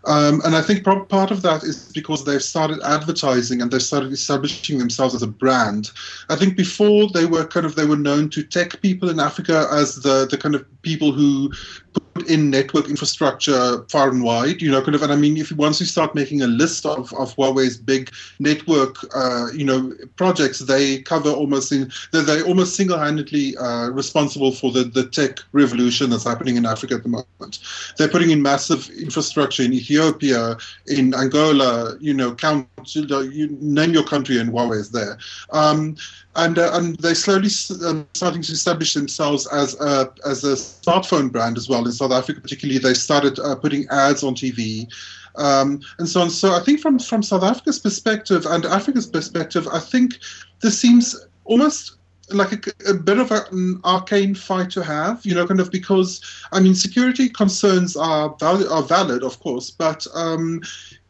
um, 0.07 0.41
and 0.47 0.57
I 0.57 0.63
think 0.63 0.83
part 0.83 1.31
of 1.31 1.43
that 1.43 1.63
is 1.63 1.93
because 1.93 2.25
they've 2.25 2.43
started 2.43 2.81
advertising 2.83 3.61
and 3.61 3.71
they've 3.71 3.83
started 3.83 4.11
establishing 4.11 4.79
themselves 4.79 5.15
as 5.15 5.23
a 5.23 5.27
brand. 5.27 5.91
I 6.31 6.37
think 6.37 6.57
before 6.57 7.11
they 7.11 7.27
were 7.27 7.47
kind 7.47 7.67
of 7.67 7.75
they 7.75 7.85
were 7.85 7.97
known 7.97 8.31
to 8.31 8.43
tech 8.43 8.81
people 8.81 9.11
in 9.11 9.21
Africa 9.21 9.69
as 9.71 9.97
the 9.97 10.27
the 10.31 10.39
kind 10.39 10.55
of 10.55 10.65
people 10.81 11.13
who 11.13 11.53
put 12.15 12.29
in 12.29 12.51
network 12.51 12.89
infrastructure 12.89 13.85
far 13.91 14.09
and 14.09 14.23
wide. 14.23 14.63
You 14.63 14.71
know, 14.71 14.81
kind 14.83 14.95
of, 14.95 15.03
and 15.03 15.13
I 15.13 15.17
mean, 15.17 15.37
if 15.37 15.53
once 15.53 15.81
you 15.81 15.87
start 15.87 16.15
making 16.15 16.43
a 16.43 16.47
list 16.47 16.87
of, 16.87 17.13
of 17.15 17.35
Huawei's 17.37 17.77
big 17.77 18.11
network, 18.39 18.97
uh, 19.15 19.49
you 19.55 19.65
know, 19.65 19.93
projects, 20.17 20.61
they 20.61 21.03
cover 21.03 21.31
almost 21.31 21.73
in 21.73 21.91
they're, 22.13 22.23
they're 22.23 22.45
almost 22.45 22.77
single-handedly 22.77 23.57
uh, 23.57 23.91
responsible 23.91 24.53
for 24.53 24.71
the, 24.71 24.85
the 24.85 25.07
tech 25.07 25.39
revolution 25.53 26.11
that's 26.11 26.25
happening 26.25 26.57
in 26.57 26.67
Africa 26.67 26.95
at 26.95 27.03
the 27.03 27.09
moment. 27.09 27.59
They're 27.97 28.09
putting 28.09 28.31
in 28.31 28.43
massive 28.43 28.89
infrastructure 28.91 29.63
in 29.63 29.73
Ethiopia, 29.73 30.57
in 30.87 31.15
Angola. 31.15 31.97
You 32.01 32.15
know, 32.15 32.35
count 32.35 32.69
you 32.95 33.49
name 33.61 33.93
your 33.93 34.05
country, 34.05 34.39
and 34.39 34.51
Huawei 34.51 34.79
is 34.79 34.91
there. 34.91 35.19
Um, 35.51 35.97
and 36.37 36.59
uh, 36.59 36.71
and 36.75 36.97
they 36.97 37.15
slowly 37.15 37.49
um, 37.87 38.07
starting 38.15 38.43
to 38.43 38.53
establish 38.53 38.95
themselves 38.95 39.47
as 39.49 39.79
a 39.81 40.13
as 40.27 40.45
a 40.45 40.55
smartphone 40.55 41.31
brand 41.31 41.57
as 41.57 41.69
well 41.69 41.85
in 41.85 41.93
South 41.93 42.13
Africa. 42.13 42.41
Particularly, 42.41 42.79
they 42.79 42.95
started 42.95 43.39
uh, 43.39 43.55
putting 43.55 43.87
ads 43.89 44.23
on 44.23 44.35
TV. 44.35 44.89
Um, 45.37 45.81
and 45.99 46.09
so 46.09 46.21
on. 46.21 46.31
So 46.31 46.55
I 46.55 46.61
think 46.61 46.81
from 46.81 46.99
from 46.99 47.23
South 47.23 47.43
Africa's 47.43 47.79
perspective 47.79 48.47
and 48.47 48.65
Africa's 48.67 49.07
perspective, 49.07 49.67
I 49.73 49.81
think 49.81 50.19
this 50.61 50.79
seems 50.79 51.27
almost 51.45 51.97
like 52.31 52.53
a, 52.53 52.91
a, 52.91 52.95
bit 52.95 53.19
of 53.19 53.31
an 53.31 53.81
arcane 53.85 54.35
fight 54.35 54.71
to 54.71 54.83
have, 54.83 55.25
you 55.27 55.35
know, 55.35 55.47
kind 55.47 55.61
of 55.61 55.71
because 55.71 56.21
I 56.53 56.61
mean, 56.61 56.75
security 56.75 57.29
concerns 57.29 57.97
are 57.97 58.35
valid, 58.39 58.69
are 58.69 58.83
valid, 58.83 59.23
of 59.23 59.41
course, 59.41 59.71
but 59.71 60.07
um, 60.15 60.63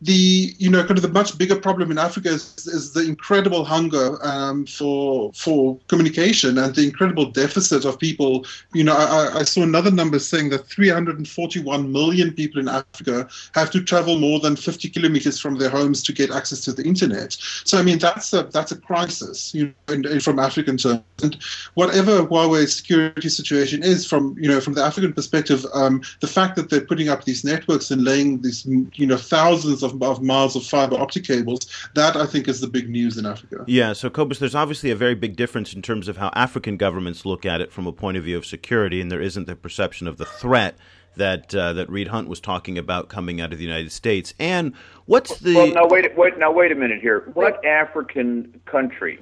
the 0.04 0.54
you 0.58 0.70
know 0.70 0.80
kind 0.84 0.98
of 0.98 1.02
the 1.02 1.08
much 1.08 1.36
bigger 1.38 1.56
problem 1.56 1.90
in 1.90 1.98
Africa 1.98 2.28
is, 2.28 2.66
is 2.66 2.92
the 2.92 3.00
incredible 3.00 3.64
hunger 3.64 4.18
um, 4.22 4.66
for 4.66 5.32
for 5.32 5.78
communication 5.88 6.58
and 6.58 6.74
the 6.74 6.84
incredible 6.84 7.30
deficit 7.30 7.86
of 7.86 7.98
people. 7.98 8.44
You 8.74 8.84
know, 8.84 8.94
I, 8.94 9.38
I, 9.38 9.44
saw 9.44 9.62
another 9.62 9.90
number 9.90 10.18
saying 10.18 10.50
that 10.50 10.66
341 10.66 11.90
million 11.90 12.32
people 12.32 12.60
in 12.60 12.68
Africa 12.68 13.26
have 13.54 13.70
to 13.70 13.82
travel 13.82 14.18
more 14.18 14.40
than 14.40 14.56
50 14.56 14.90
kilometers 14.90 15.40
from 15.40 15.56
their 15.56 15.70
homes 15.70 16.02
to 16.02 16.12
get 16.12 16.30
access 16.30 16.60
to 16.64 16.72
the 16.72 16.84
internet. 16.84 17.32
So 17.64 17.78
I 17.78 17.82
mean 17.82 17.98
that's 17.98 18.32
a 18.34 18.42
that's 18.42 18.72
a 18.72 18.76
crisis, 18.76 19.54
you 19.54 19.66
know, 19.88 19.94
in, 19.94 20.06
in, 20.06 20.20
from 20.20 20.38
African 20.38 20.76
terms. 20.76 21.00
And 21.22 21.36
whatever 21.74 22.24
Huawei's 22.26 22.76
security 22.76 23.30
situation 23.30 23.82
is, 23.82 24.06
from 24.06 24.36
you 24.38 24.48
know 24.48 24.60
from 24.60 24.74
the 24.74 24.84
African 24.84 25.14
perspective, 25.14 25.64
um, 25.72 26.02
the 26.20 26.26
fact 26.26 26.56
that 26.56 26.68
they're 26.68 26.84
putting 26.84 27.08
up 27.08 27.24
these 27.24 27.42
networks 27.42 27.90
and 27.90 28.04
laying 28.04 28.42
these 28.42 28.66
you 28.66 29.06
know 29.06 29.16
thousands 29.16 29.82
of 29.82 29.93
of, 30.02 30.22
miles 30.22 30.56
of 30.56 30.64
fiber 30.64 30.96
optic 30.96 31.24
cables. 31.24 31.66
That 31.94 32.16
I 32.16 32.26
think 32.26 32.48
is 32.48 32.60
the 32.60 32.66
big 32.66 32.88
news 32.88 33.18
in 33.18 33.26
Africa. 33.26 33.64
Yeah, 33.66 33.92
so 33.92 34.10
Cobus, 34.10 34.38
there's 34.38 34.54
obviously 34.54 34.90
a 34.90 34.96
very 34.96 35.14
big 35.14 35.36
difference 35.36 35.72
in 35.74 35.82
terms 35.82 36.08
of 36.08 36.16
how 36.16 36.30
African 36.34 36.76
governments 36.76 37.24
look 37.24 37.44
at 37.46 37.60
it 37.60 37.72
from 37.72 37.86
a 37.86 37.92
point 37.92 38.16
of 38.16 38.24
view 38.24 38.36
of 38.36 38.46
security, 38.46 39.00
and 39.00 39.10
there 39.10 39.20
isn't 39.20 39.46
the 39.46 39.56
perception 39.56 40.06
of 40.06 40.16
the 40.16 40.26
threat 40.26 40.76
that 41.16 41.54
uh, 41.54 41.72
that 41.74 41.88
Reed 41.88 42.08
Hundt 42.08 42.28
was 42.28 42.40
talking 42.40 42.78
about 42.78 43.08
coming 43.08 43.40
out 43.40 43.52
of 43.52 43.58
the 43.58 43.64
United 43.64 43.92
States. 43.92 44.34
And 44.38 44.74
what's 45.06 45.38
the 45.38 45.54
well? 45.54 45.66
Now 45.68 45.86
wait, 45.86 46.16
wait, 46.16 46.38
now 46.38 46.50
wait 46.50 46.72
a 46.72 46.74
minute 46.74 47.00
here. 47.00 47.30
What 47.34 47.64
African 47.64 48.60
country? 48.66 49.20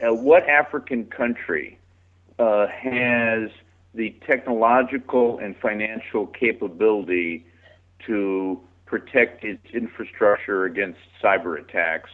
Uh, 0.00 0.14
what 0.14 0.48
African 0.48 1.06
country 1.06 1.78
uh, 2.38 2.66
has 2.68 3.50
the 3.94 4.14
technological 4.26 5.38
and 5.38 5.56
financial 5.56 6.26
capability 6.26 7.44
to 8.06 8.60
protect 8.88 9.44
its 9.44 9.64
infrastructure 9.72 10.64
against 10.64 10.98
cyber 11.22 11.60
attacks 11.60 12.10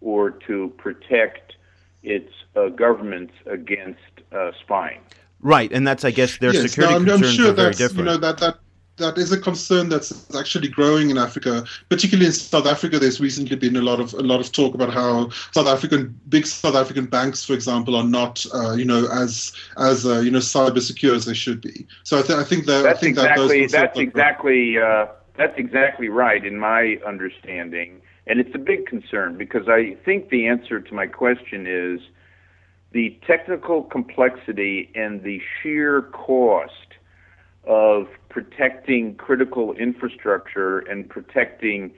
or 0.00 0.30
to 0.30 0.72
protect 0.78 1.54
its 2.02 2.32
uh, 2.56 2.68
governments 2.68 3.34
against 3.46 4.00
uh, 4.32 4.50
spying. 4.60 5.00
Right, 5.40 5.70
and 5.72 5.86
that's, 5.86 6.04
I 6.04 6.10
guess, 6.10 6.38
their 6.38 6.54
yes, 6.54 6.70
security 6.70 6.92
no, 6.92 6.98
I'm, 6.98 7.04
concerns 7.04 7.30
I'm 7.30 7.36
sure 7.36 7.50
are 7.50 7.52
very 7.52 7.68
that's, 7.68 7.78
different. 7.78 7.98
You 7.98 8.04
know, 8.04 8.16
that, 8.16 8.38
that, 8.38 8.58
that 8.96 9.18
is 9.18 9.32
a 9.32 9.38
concern 9.38 9.88
that's 9.90 10.34
actually 10.34 10.68
growing 10.68 11.10
in 11.10 11.18
Africa, 11.18 11.64
particularly 11.90 12.26
in 12.26 12.32
South 12.32 12.66
Africa. 12.66 12.98
There's 12.98 13.20
recently 13.20 13.56
been 13.56 13.76
a 13.76 13.82
lot 13.82 14.00
of 14.00 14.14
a 14.14 14.22
lot 14.22 14.40
of 14.40 14.52
talk 14.52 14.74
about 14.74 14.94
how 14.94 15.30
South 15.52 15.66
African 15.66 16.18
big 16.28 16.46
South 16.46 16.76
African 16.76 17.06
banks, 17.06 17.44
for 17.44 17.54
example, 17.54 17.96
are 17.96 18.04
not 18.04 18.46
uh, 18.54 18.72
you 18.74 18.84
know 18.84 19.08
as 19.10 19.52
as 19.78 20.06
uh, 20.06 20.20
you 20.20 20.30
know 20.30 20.38
cyber 20.38 20.80
secure 20.80 21.14
as 21.14 21.24
they 21.24 21.34
should 21.34 21.60
be. 21.60 21.86
So 22.04 22.20
I, 22.20 22.22
th- 22.22 22.38
I 22.38 22.44
think 22.44 22.66
that 22.66 22.84
that's 22.84 22.98
I 22.98 23.00
think 23.00 23.16
exactly 23.16 23.66
that 23.66 23.72
that's 23.72 23.98
exactly. 23.98 24.78
Uh, 24.78 25.06
that's 25.36 25.54
exactly 25.56 26.08
right 26.08 26.44
in 26.44 26.58
my 26.58 26.96
understanding. 27.06 28.00
And 28.26 28.40
it's 28.40 28.54
a 28.54 28.58
big 28.58 28.86
concern 28.86 29.36
because 29.36 29.68
I 29.68 29.96
think 30.04 30.30
the 30.30 30.46
answer 30.46 30.80
to 30.80 30.94
my 30.94 31.06
question 31.06 31.66
is 31.66 32.00
the 32.92 33.18
technical 33.26 33.82
complexity 33.82 34.90
and 34.94 35.22
the 35.22 35.40
sheer 35.62 36.02
cost 36.12 36.94
of 37.66 38.06
protecting 38.28 39.16
critical 39.16 39.72
infrastructure 39.74 40.78
and 40.80 41.08
protecting 41.08 41.92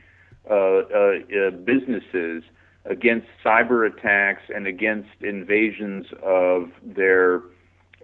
uh, 0.50 0.54
uh, 0.54 0.78
uh, 0.88 1.50
businesses 1.50 2.42
against 2.84 3.26
cyber 3.44 3.86
attacks 3.86 4.42
and 4.54 4.66
against 4.66 5.10
invasions 5.20 6.06
of 6.22 6.70
their 6.82 7.42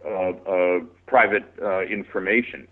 uh, 0.05 0.31
uh, 0.31 0.79
private 1.07 1.45
uh, 1.63 1.83
information 1.83 2.67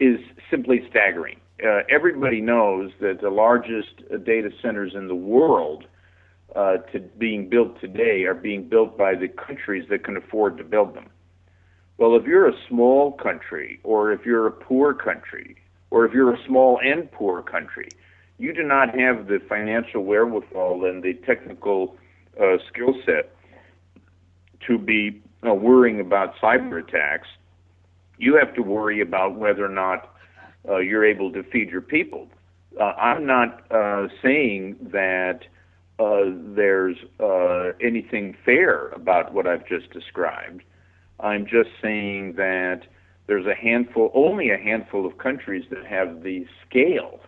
is 0.00 0.18
simply 0.50 0.84
staggering 0.90 1.38
uh, 1.64 1.80
everybody 1.88 2.40
knows 2.40 2.90
that 3.00 3.20
the 3.20 3.30
largest 3.30 3.96
data 4.24 4.50
centers 4.60 4.92
in 4.94 5.08
the 5.08 5.14
world 5.14 5.84
uh, 6.54 6.78
to 6.92 7.00
being 7.18 7.48
built 7.48 7.80
today 7.80 8.24
are 8.24 8.34
being 8.34 8.68
built 8.68 8.96
by 8.96 9.14
the 9.14 9.28
countries 9.28 9.86
that 9.90 10.04
can 10.04 10.16
afford 10.16 10.58
to 10.58 10.64
build 10.64 10.94
them. 10.94 11.08
Well, 11.98 12.14
if 12.16 12.24
you're 12.24 12.48
a 12.48 12.54
small 12.68 13.12
country, 13.12 13.80
or 13.82 14.12
if 14.12 14.26
you're 14.26 14.46
a 14.46 14.52
poor 14.52 14.92
country, 14.92 15.56
or 15.90 16.04
if 16.04 16.12
you're 16.12 16.34
a 16.34 16.46
small 16.46 16.78
and 16.82 17.10
poor 17.10 17.42
country, 17.42 17.88
you 18.38 18.52
do 18.52 18.62
not 18.62 18.88
have 18.98 19.28
the 19.28 19.38
financial 19.48 20.04
wherewithal 20.04 20.84
and 20.84 21.02
the 21.02 21.14
technical 21.26 21.96
uh, 22.38 22.58
skill 22.68 22.94
set 23.06 23.34
to 24.66 24.76
be 24.76 25.22
uh, 25.46 25.54
worrying 25.54 26.00
about 26.00 26.34
cyber 26.36 26.86
attacks. 26.86 27.28
You 28.18 28.36
have 28.36 28.54
to 28.54 28.62
worry 28.62 29.00
about 29.00 29.36
whether 29.36 29.64
or 29.64 29.70
not 29.70 30.15
uh, 30.68 30.78
you're 30.78 31.04
able 31.04 31.32
to 31.32 31.42
feed 31.42 31.70
your 31.70 31.80
people. 31.80 32.28
Uh, 32.78 32.84
I'm 32.84 33.26
not 33.26 33.62
uh, 33.70 34.08
saying 34.22 34.76
that 34.92 35.40
uh, 35.98 36.24
there's 36.54 36.96
uh, 37.20 37.72
anything 37.80 38.36
fair 38.44 38.88
about 38.88 39.32
what 39.32 39.46
I've 39.46 39.66
just 39.66 39.90
described. 39.90 40.62
I'm 41.20 41.46
just 41.46 41.70
saying 41.80 42.34
that 42.36 42.82
there's 43.26 43.46
a 43.46 43.54
handful, 43.54 44.10
only 44.14 44.50
a 44.50 44.58
handful 44.58 45.06
of 45.06 45.16
countries 45.18 45.64
that 45.70 45.86
have 45.86 46.22
the 46.22 46.46
scale 46.68 47.20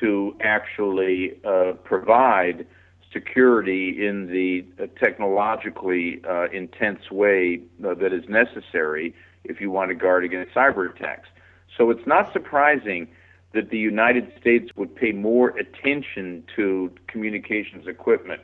to 0.00 0.36
actually 0.40 1.40
uh, 1.44 1.72
provide 1.84 2.66
security 3.12 4.06
in 4.06 4.26
the 4.26 4.88
technologically 4.98 6.20
intense 6.52 7.10
way 7.10 7.60
that 7.80 8.12
is 8.12 8.28
necessary 8.28 9.14
if 9.44 9.60
you 9.60 9.70
want 9.70 9.88
to 9.88 9.94
guard 9.94 10.24
against 10.24 10.54
cyber 10.54 10.94
attacks. 10.94 11.28
So 11.76 11.90
it's 11.90 12.06
not 12.06 12.32
surprising 12.32 13.08
that 13.52 13.70
the 13.70 13.78
United 13.78 14.32
States 14.40 14.70
would 14.76 14.94
pay 14.94 15.12
more 15.12 15.48
attention 15.50 16.44
to 16.56 16.92
communications 17.06 17.86
equipment 17.86 18.42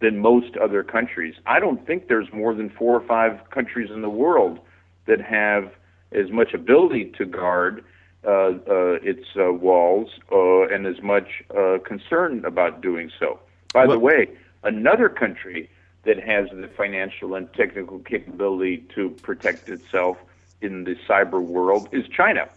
than 0.00 0.18
most 0.18 0.56
other 0.56 0.84
countries. 0.84 1.34
I 1.46 1.58
don't 1.58 1.84
think 1.86 2.08
there's 2.08 2.32
more 2.32 2.54
than 2.54 2.70
four 2.70 2.94
or 2.94 3.06
five 3.06 3.50
countries 3.50 3.90
in 3.90 4.02
the 4.02 4.10
world 4.10 4.60
that 5.06 5.20
have 5.20 5.72
as 6.12 6.30
much 6.30 6.54
ability 6.54 7.12
to 7.18 7.26
guard 7.26 7.84
uh, 8.24 8.30
uh, 8.30 8.98
its 9.02 9.26
uh, 9.36 9.52
walls 9.52 10.08
uh, 10.30 10.68
and 10.68 10.86
as 10.86 11.02
much 11.02 11.42
uh, 11.56 11.78
concern 11.84 12.44
about 12.44 12.80
doing 12.80 13.10
so. 13.18 13.40
By 13.72 13.86
well, 13.86 13.96
the 13.96 14.00
way, 14.00 14.28
another 14.62 15.08
country 15.08 15.68
that 16.04 16.18
has 16.22 16.48
the 16.50 16.68
financial 16.68 17.34
and 17.34 17.52
technical 17.54 17.98
capability 18.00 18.84
to 18.94 19.10
protect 19.22 19.68
itself 19.68 20.16
in 20.60 20.84
the 20.84 20.94
cyber 21.08 21.40
world 21.40 21.88
is 21.92 22.04
China 22.08 22.48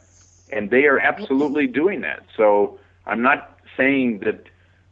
and 0.52 0.70
they 0.70 0.86
are 0.86 1.00
absolutely 1.00 1.68
doing 1.68 2.02
that. 2.02 2.24
So 2.36 2.80
I'm 3.06 3.22
not 3.22 3.58
saying 3.78 4.22
that 4.26 4.44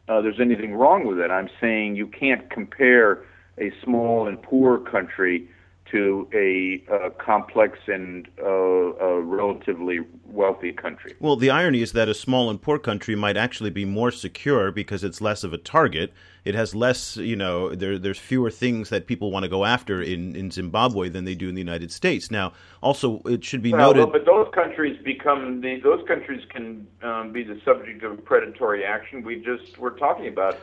uh, 0.08 0.20
there's 0.22 0.40
anything 0.40 0.74
wrong 0.74 1.06
with 1.06 1.18
it. 1.18 1.30
I'm 1.30 1.48
saying 1.60 1.96
you 1.96 2.06
can't 2.06 2.50
compare 2.50 3.24
a 3.58 3.72
small 3.84 4.26
and 4.26 4.42
poor 4.42 4.78
country 4.78 5.48
to 5.90 6.28
a 6.32 6.84
uh, 6.92 7.10
complex 7.10 7.78
and 7.86 8.28
uh, 8.42 8.46
a 8.46 9.20
relatively 9.20 10.00
wealthy 10.26 10.72
country. 10.72 11.14
Well, 11.20 11.36
the 11.36 11.50
irony 11.50 11.82
is 11.82 11.92
that 11.92 12.08
a 12.08 12.14
small 12.14 12.50
and 12.50 12.60
poor 12.60 12.78
country 12.78 13.16
might 13.16 13.36
actually 13.36 13.70
be 13.70 13.84
more 13.84 14.10
secure 14.10 14.70
because 14.70 15.02
it's 15.02 15.20
less 15.20 15.42
of 15.44 15.52
a 15.52 15.58
target. 15.58 16.12
It 16.44 16.54
has 16.54 16.74
less, 16.74 17.16
you 17.16 17.36
know, 17.36 17.74
there, 17.74 17.98
there's 17.98 18.18
fewer 18.18 18.50
things 18.50 18.88
that 18.90 19.06
people 19.06 19.30
want 19.30 19.42
to 19.44 19.48
go 19.48 19.64
after 19.64 20.00
in, 20.00 20.34
in 20.34 20.50
Zimbabwe 20.50 21.08
than 21.08 21.24
they 21.24 21.34
do 21.34 21.48
in 21.48 21.54
the 21.54 21.60
United 21.60 21.92
States. 21.92 22.30
Now, 22.30 22.52
also, 22.82 23.20
it 23.26 23.44
should 23.44 23.62
be 23.62 23.72
well, 23.72 23.92
noted. 23.92 24.12
But 24.12 24.24
those 24.24 24.48
countries 24.54 24.98
become 25.04 25.60
the, 25.60 25.80
those 25.82 26.06
countries 26.06 26.42
can 26.50 26.86
um, 27.02 27.32
be 27.32 27.42
the 27.42 27.60
subject 27.64 28.02
of 28.04 28.24
predatory 28.24 28.84
action. 28.84 29.22
We 29.22 29.36
just 29.36 29.78
we're 29.78 29.98
talking 29.98 30.28
about 30.28 30.58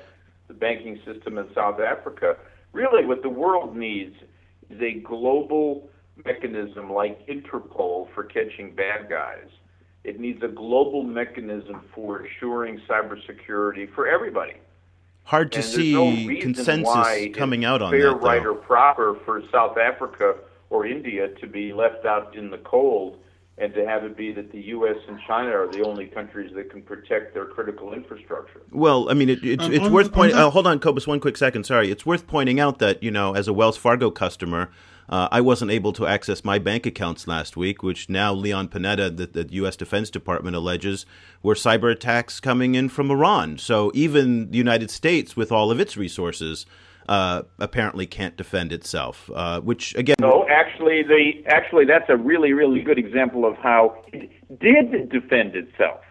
the 0.48 0.54
banking 0.54 1.00
system 1.06 1.38
in 1.38 1.54
South 1.54 1.80
Africa. 1.80 2.38
Really, 2.74 3.06
what 3.06 3.22
the 3.22 3.30
world 3.30 3.76
needs 3.76 4.16
is 4.70 4.82
a 4.82 5.00
global 5.00 5.90
mechanism 6.26 6.92
like 6.92 7.26
Interpol 7.28 8.08
for 8.14 8.24
catching 8.24 8.76
bad 8.76 9.10
guys. 9.10 9.48
It 10.04 10.20
needs 10.20 10.42
a 10.44 10.48
global 10.48 11.04
mechanism 11.04 11.82
for 11.94 12.26
assuring 12.26 12.80
cybersecurity 12.90 13.94
for 13.94 14.08
everybody. 14.08 14.54
Hard 15.24 15.52
to 15.52 15.58
and 15.58 15.66
see 15.66 15.94
no 15.94 16.42
consensus 16.42 17.36
coming 17.36 17.66
out 17.66 17.82
on 17.82 17.92
fair, 17.92 18.12
that. 18.12 18.22
right, 18.22 18.46
or 18.46 18.54
proper 18.54 19.20
for 19.26 19.44
South 19.52 19.78
Africa 19.78 20.36
or 20.70 20.86
India 20.86 21.28
to 21.42 21.48
be 21.48 21.74
left 21.74 22.06
out 22.06 22.36
in 22.36 22.50
the 22.50 22.60
cold 22.60 23.20
and 23.60 23.74
to 23.74 23.86
have 23.88 24.04
it 24.04 24.16
be 24.16 24.32
that 24.34 24.52
the 24.52 24.62
U.S. 24.68 24.98
and 25.08 25.20
China 25.28 25.50
are 25.50 25.68
the 25.72 25.84
only 25.84 26.06
countries 26.06 26.52
that 26.56 26.70
can 26.70 26.82
protect 26.84 27.34
their 27.34 27.46
critical 27.46 27.94
infrastructure. 27.94 28.62
Well, 28.72 29.10
I 29.10 29.14
mean, 29.16 29.30
it, 29.30 29.44
it's, 29.44 29.64
Um, 29.64 29.74
it's 29.74 29.86
on- 29.86 29.92
worth 29.92 30.12
pointing. 30.12 30.36
that- 30.38 30.46
Uh, 30.48 30.50
hold 30.52 30.68
on, 30.68 30.80
Cobus, 30.80 31.08
one 31.08 31.20
quick 31.20 31.38
second. 31.38 31.66
Sorry, 31.66 31.90
it's 31.90 32.06
worth 32.06 32.28
pointing 32.28 32.60
out 32.60 32.80
that 32.80 33.02
you 33.02 33.10
know, 33.12 33.34
as 33.34 33.48
a 33.48 33.54
Wells 33.54 33.76
Fargo 33.78 34.12
customer, 34.12 34.70
uh, 35.10 35.28
I 35.32 35.40
wasn't 35.42 35.72
able 35.72 35.94
to 35.94 36.06
access 36.06 36.44
my 36.44 36.60
bank 36.60 36.86
accounts 36.86 37.28
last 37.28 37.56
week, 37.58 37.82
which 37.82 38.10
now 38.10 38.34
Leon 38.34 38.68
Panetta, 38.68 39.16
the, 39.16 39.26
the 39.26 39.48
U.S. 39.54 39.76
Defense 39.78 40.10
Department, 40.10 40.56
alleges 40.56 41.06
were 41.42 41.56
cyber 41.56 41.92
attacks 41.92 42.40
coming 42.42 42.76
in 42.76 42.90
from 42.90 43.10
Iran. 43.10 43.58
So 43.58 43.90
even 43.96 44.52
the 44.52 44.58
United 44.58 44.92
States, 44.92 45.36
with 45.38 45.50
all 45.52 45.72
of 45.72 45.80
its 45.80 45.96
resources, 45.98 46.66
uh, 47.08 47.44
apparently 47.60 48.06
can't 48.06 48.36
defend 48.36 48.72
itself. 48.72 49.30
Uh, 49.34 49.62
which 49.62 49.96
again, 49.96 50.16
No, 50.20 50.46
actually, 50.50 51.04
the 51.04 51.44
actually 51.48 51.86
that's 51.86 52.10
a 52.10 52.18
really, 52.18 52.54
really 52.54 52.82
good 52.82 52.98
example 52.98 53.46
of 53.46 53.56
how 53.58 54.04
it 54.14 54.30
did 54.60 55.10
defend 55.10 55.56
itself. 55.56 56.02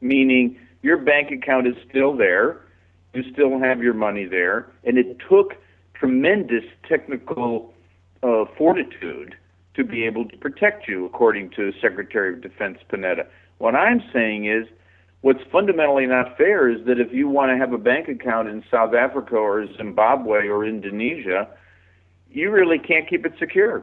Meaning, 0.00 0.58
your 0.82 0.98
bank 0.98 1.30
account 1.30 1.66
is 1.66 1.74
still 1.88 2.16
there, 2.16 2.60
you 3.14 3.22
still 3.32 3.58
have 3.58 3.82
your 3.82 3.94
money 3.94 4.26
there, 4.26 4.70
and 4.84 4.98
it 4.98 5.16
took 5.28 5.54
tremendous 5.94 6.64
technical 6.88 7.72
uh, 8.22 8.44
fortitude 8.58 9.34
to 9.74 9.84
be 9.84 10.04
able 10.04 10.28
to 10.28 10.36
protect 10.36 10.86
you, 10.86 11.04
according 11.06 11.50
to 11.50 11.72
Secretary 11.80 12.34
of 12.34 12.42
Defense 12.42 12.78
Panetta. 12.90 13.26
What 13.58 13.74
I'm 13.74 14.02
saying 14.12 14.46
is, 14.46 14.66
what's 15.24 15.42
fundamentally 15.50 16.04
not 16.04 16.36
fair 16.36 16.68
is 16.68 16.84
that 16.84 17.00
if 17.00 17.10
you 17.10 17.30
want 17.30 17.50
to 17.50 17.56
have 17.56 17.72
a 17.72 17.78
bank 17.78 18.08
account 18.08 18.46
in 18.46 18.62
South 18.70 18.92
Africa 18.92 19.36
or 19.36 19.66
Zimbabwe 19.74 20.48
or 20.48 20.66
Indonesia, 20.66 21.48
you 22.30 22.50
really 22.50 22.78
can't 22.78 23.08
keep 23.08 23.24
it 23.24 23.32
secure. 23.38 23.82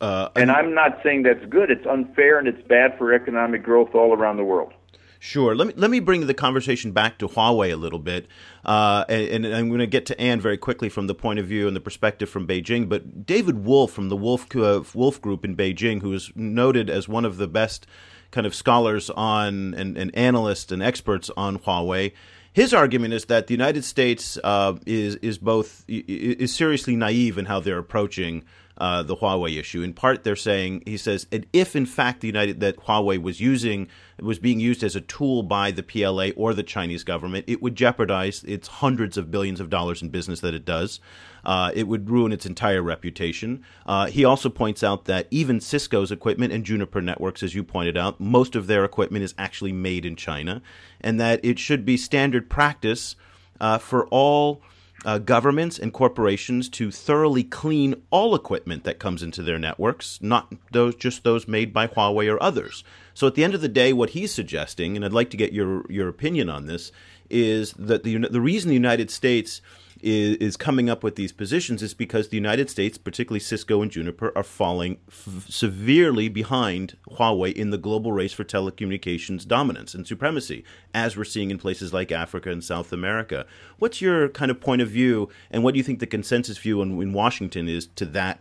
uh, 0.00 0.30
And 0.34 0.50
I'm 0.50 0.74
not 0.74 0.98
saying 1.04 1.22
that's 1.22 1.44
good. 1.46 1.70
It's 1.70 1.86
unfair 1.86 2.40
and 2.40 2.48
it's 2.48 2.60
bad 2.66 2.98
for 2.98 3.14
economic 3.14 3.62
growth 3.62 3.94
all 3.94 4.12
around 4.12 4.36
the 4.36 4.42
world. 4.42 4.72
Sure. 5.20 5.54
Let 5.54 5.68
me 5.68 5.74
let 5.76 5.90
me 5.90 6.00
bring 6.00 6.26
the 6.26 6.34
conversation 6.34 6.90
back 6.90 7.18
to 7.18 7.28
Huawei 7.28 7.72
a 7.72 7.76
little 7.76 7.98
bit, 7.98 8.26
uh, 8.64 9.04
and, 9.08 9.46
and 9.46 9.54
I'm 9.54 9.68
going 9.68 9.80
to 9.80 9.86
get 9.86 10.06
to 10.06 10.20
Anne 10.20 10.40
very 10.40 10.58
quickly 10.58 10.88
from 10.88 11.06
the 11.06 11.14
point 11.14 11.38
of 11.38 11.46
view 11.46 11.66
and 11.66 11.74
the 11.74 11.80
perspective 11.80 12.28
from 12.28 12.46
Beijing. 12.46 12.88
But 12.88 13.24
David 13.24 13.64
Wolf 13.64 13.92
from 13.92 14.08
the 14.08 14.16
Wolf 14.16 14.54
uh, 14.54 14.82
Wolf 14.94 15.20
Group 15.22 15.44
in 15.44 15.56
Beijing, 15.56 16.02
who 16.02 16.12
is 16.12 16.30
noted 16.36 16.90
as 16.90 17.08
one 17.08 17.24
of 17.24 17.38
the 17.38 17.48
best 17.48 17.86
kind 18.30 18.46
of 18.46 18.54
scholars 18.54 19.10
on 19.10 19.74
and, 19.74 19.96
and 19.96 20.14
analysts 20.16 20.72
and 20.72 20.82
experts 20.82 21.30
on 21.36 21.58
Huawei, 21.58 22.12
his 22.52 22.72
argument 22.72 23.12
is 23.12 23.26
that 23.26 23.48
the 23.48 23.54
United 23.54 23.84
States 23.84 24.38
uh, 24.42 24.76
is 24.86 25.16
is 25.16 25.36
both 25.36 25.84
is 25.88 26.54
seriously 26.54 26.96
naive 26.96 27.36
in 27.36 27.44
how 27.44 27.60
they're 27.60 27.78
approaching 27.78 28.44
uh, 28.78 29.02
the 29.02 29.16
Huawei 29.16 29.58
issue. 29.58 29.82
In 29.82 29.92
part, 29.92 30.24
they're 30.24 30.36
saying 30.36 30.82
he 30.86 30.96
says, 30.96 31.26
and 31.32 31.46
if 31.52 31.74
in 31.74 31.86
fact 31.86 32.20
the 32.20 32.26
United 32.26 32.60
that 32.60 32.76
Huawei 32.76 33.20
was 33.20 33.40
using 33.40 33.88
was 34.20 34.38
being 34.38 34.60
used 34.60 34.82
as 34.82 34.96
a 34.96 35.00
tool 35.00 35.42
by 35.42 35.70
the 35.70 35.82
PLA 35.82 36.30
or 36.36 36.54
the 36.54 36.62
Chinese 36.62 37.04
government, 37.04 37.44
it 37.48 37.62
would 37.62 37.74
jeopardize 37.74 38.44
its 38.44 38.68
hundreds 38.68 39.16
of 39.16 39.30
billions 39.30 39.60
of 39.60 39.70
dollars 39.70 40.02
in 40.02 40.08
business 40.08 40.40
that 40.40 40.54
it 40.54 40.64
does. 40.64 41.00
Uh, 41.44 41.70
it 41.74 41.86
would 41.86 42.10
ruin 42.10 42.32
its 42.32 42.44
entire 42.44 42.82
reputation. 42.82 43.62
Uh, 43.86 44.06
he 44.06 44.24
also 44.24 44.48
points 44.48 44.82
out 44.82 45.04
that 45.04 45.28
even 45.30 45.60
Cisco's 45.60 46.10
equipment 46.10 46.52
and 46.52 46.64
Juniper 46.64 47.00
Networks, 47.00 47.42
as 47.42 47.54
you 47.54 47.62
pointed 47.62 47.96
out, 47.96 48.18
most 48.18 48.56
of 48.56 48.66
their 48.66 48.84
equipment 48.84 49.22
is 49.22 49.34
actually 49.38 49.72
made 49.72 50.04
in 50.04 50.16
China, 50.16 50.60
and 51.00 51.20
that 51.20 51.38
it 51.44 51.58
should 51.58 51.84
be 51.84 51.96
standard 51.96 52.50
practice 52.50 53.14
uh, 53.60 53.78
for 53.78 54.06
all 54.08 54.60
uh, 55.04 55.18
governments 55.18 55.78
and 55.78 55.92
corporations 55.92 56.68
to 56.70 56.90
thoroughly 56.90 57.44
clean 57.44 57.94
all 58.10 58.34
equipment 58.34 58.84
that 58.84 58.98
comes 58.98 59.22
into 59.22 59.42
their 59.42 59.58
networks, 59.58 60.18
not 60.22 60.52
those 60.72 60.94
just 60.94 61.22
those 61.24 61.46
made 61.46 61.72
by 61.72 61.86
Huawei 61.86 62.32
or 62.32 62.42
others. 62.42 62.82
So 63.14 63.26
at 63.26 63.34
the 63.34 63.44
end 63.44 63.54
of 63.54 63.60
the 63.60 63.68
day, 63.68 63.92
what 63.92 64.10
he's 64.10 64.32
suggesting, 64.32 64.96
and 64.96 65.04
I'd 65.04 65.12
like 65.12 65.30
to 65.30 65.36
get 65.36 65.52
your 65.52 65.90
your 65.90 66.08
opinion 66.08 66.48
on 66.48 66.66
this, 66.66 66.92
is 67.30 67.72
that 67.72 68.02
the 68.04 68.18
the 68.28 68.40
reason 68.40 68.68
the 68.68 68.74
United 68.74 69.10
States 69.10 69.60
is, 70.06 70.36
is 70.36 70.56
coming 70.56 70.88
up 70.88 71.02
with 71.02 71.16
these 71.16 71.32
positions 71.32 71.82
is 71.82 71.92
because 71.92 72.28
the 72.28 72.36
United 72.36 72.70
States, 72.70 72.96
particularly 72.96 73.40
Cisco 73.40 73.82
and 73.82 73.90
Juniper, 73.90 74.32
are 74.36 74.44
falling 74.44 74.98
f- 75.08 75.46
severely 75.48 76.28
behind 76.28 76.96
Huawei 77.10 77.52
in 77.52 77.70
the 77.70 77.76
global 77.76 78.12
race 78.12 78.32
for 78.32 78.44
telecommunications 78.44 79.46
dominance 79.48 79.94
and 79.94 80.06
supremacy, 80.06 80.64
as 80.94 81.16
we're 81.16 81.24
seeing 81.24 81.50
in 81.50 81.58
places 81.58 81.92
like 81.92 82.12
Africa 82.12 82.50
and 82.50 82.62
South 82.62 82.92
America. 82.92 83.46
What's 83.80 84.00
your 84.00 84.28
kind 84.28 84.52
of 84.52 84.60
point 84.60 84.80
of 84.80 84.88
view, 84.88 85.28
and 85.50 85.64
what 85.64 85.74
do 85.74 85.78
you 85.78 85.84
think 85.84 85.98
the 85.98 86.06
consensus 86.06 86.56
view 86.56 86.80
in, 86.82 87.02
in 87.02 87.12
Washington 87.12 87.68
is 87.68 87.88
to 87.96 88.06
that 88.06 88.38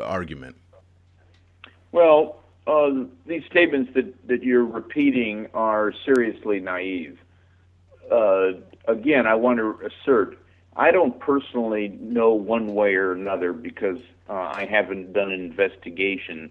argument? 0.00 0.56
Well, 1.90 2.36
uh, 2.68 2.90
these 3.26 3.42
statements 3.50 3.92
that, 3.94 4.28
that 4.28 4.44
you're 4.44 4.64
repeating 4.64 5.48
are 5.54 5.92
seriously 6.04 6.60
naive. 6.60 7.18
Uh, 8.08 8.52
again, 8.86 9.26
I 9.26 9.34
want 9.34 9.58
to 9.58 9.76
assert 9.84 10.38
I 10.76 10.90
don't 10.90 11.18
personally 11.18 11.88
know 12.00 12.32
one 12.32 12.74
way 12.74 12.94
or 12.94 13.12
another 13.12 13.52
because 13.52 13.98
uh, 14.28 14.52
I 14.54 14.66
haven't 14.70 15.12
done 15.12 15.32
an 15.32 15.40
investigation 15.40 16.50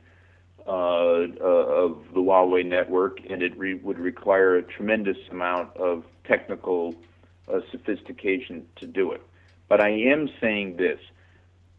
uh, 0.67 0.71
uh, 0.71 1.45
of 1.45 2.03
the 2.13 2.19
Huawei 2.19 2.65
network, 2.65 3.19
and 3.29 3.41
it 3.41 3.58
re- 3.58 3.75
would 3.75 3.97
require 3.97 4.58
a 4.58 4.62
tremendous 4.62 5.17
amount 5.32 5.75
of 5.77 6.03
technical 6.25 6.95
uh, 7.51 7.62
sophistication 7.71 8.65
to 8.75 8.86
do 8.86 9.12
it. 9.12 9.21
But 9.67 9.82
I 9.82 9.89
am 9.89 10.29
saying 10.41 10.77
this 10.77 10.99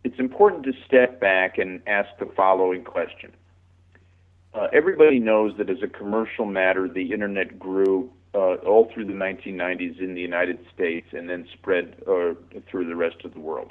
it's 0.03 0.19
important 0.19 0.65
to 0.65 0.73
step 0.87 1.21
back 1.21 1.59
and 1.59 1.83
ask 1.87 2.09
the 2.19 2.27
following 2.27 2.83
question. 2.83 3.33
Uh, 4.55 4.67
everybody 4.73 5.21
knows 5.21 5.57
that 5.59 5.71
as 5.71 5.83
a 5.83 5.87
commercial 5.87 6.47
matter, 6.47 6.89
the 6.89 7.13
internet 7.13 7.59
grew 7.59 8.11
uh, 8.35 8.55
all 8.67 8.91
through 8.93 9.07
the 9.07 9.13
1990s 9.13 9.99
in 10.01 10.15
the 10.15 10.21
United 10.21 10.59
States 10.73 11.09
and 11.13 11.29
then 11.29 11.47
spread 11.53 11.97
uh, 12.07 12.35
through 12.71 12.87
the 12.87 12.97
rest 12.97 13.25
of 13.25 13.35
the 13.35 13.41
world. 13.41 13.71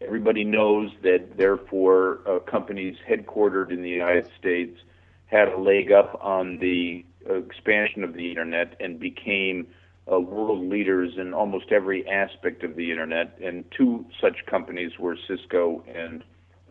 Everybody 0.00 0.42
knows 0.42 0.90
that, 1.02 1.36
therefore, 1.36 2.20
uh, 2.26 2.40
companies 2.40 2.96
headquartered 3.08 3.70
in 3.70 3.82
the 3.82 3.88
United 3.88 4.28
States 4.38 4.78
had 5.26 5.48
a 5.48 5.56
leg 5.56 5.92
up 5.92 6.18
on 6.20 6.58
the 6.58 7.04
expansion 7.24 8.02
of 8.02 8.14
the 8.14 8.28
internet 8.28 8.76
and 8.80 8.98
became 8.98 9.68
uh, 10.10 10.18
world 10.18 10.68
leaders 10.68 11.12
in 11.16 11.32
almost 11.32 11.70
every 11.70 12.06
aspect 12.08 12.64
of 12.64 12.74
the 12.74 12.90
internet. 12.90 13.38
And 13.42 13.64
two 13.70 14.04
such 14.20 14.44
companies 14.46 14.98
were 14.98 15.16
Cisco 15.28 15.84
and 15.86 16.24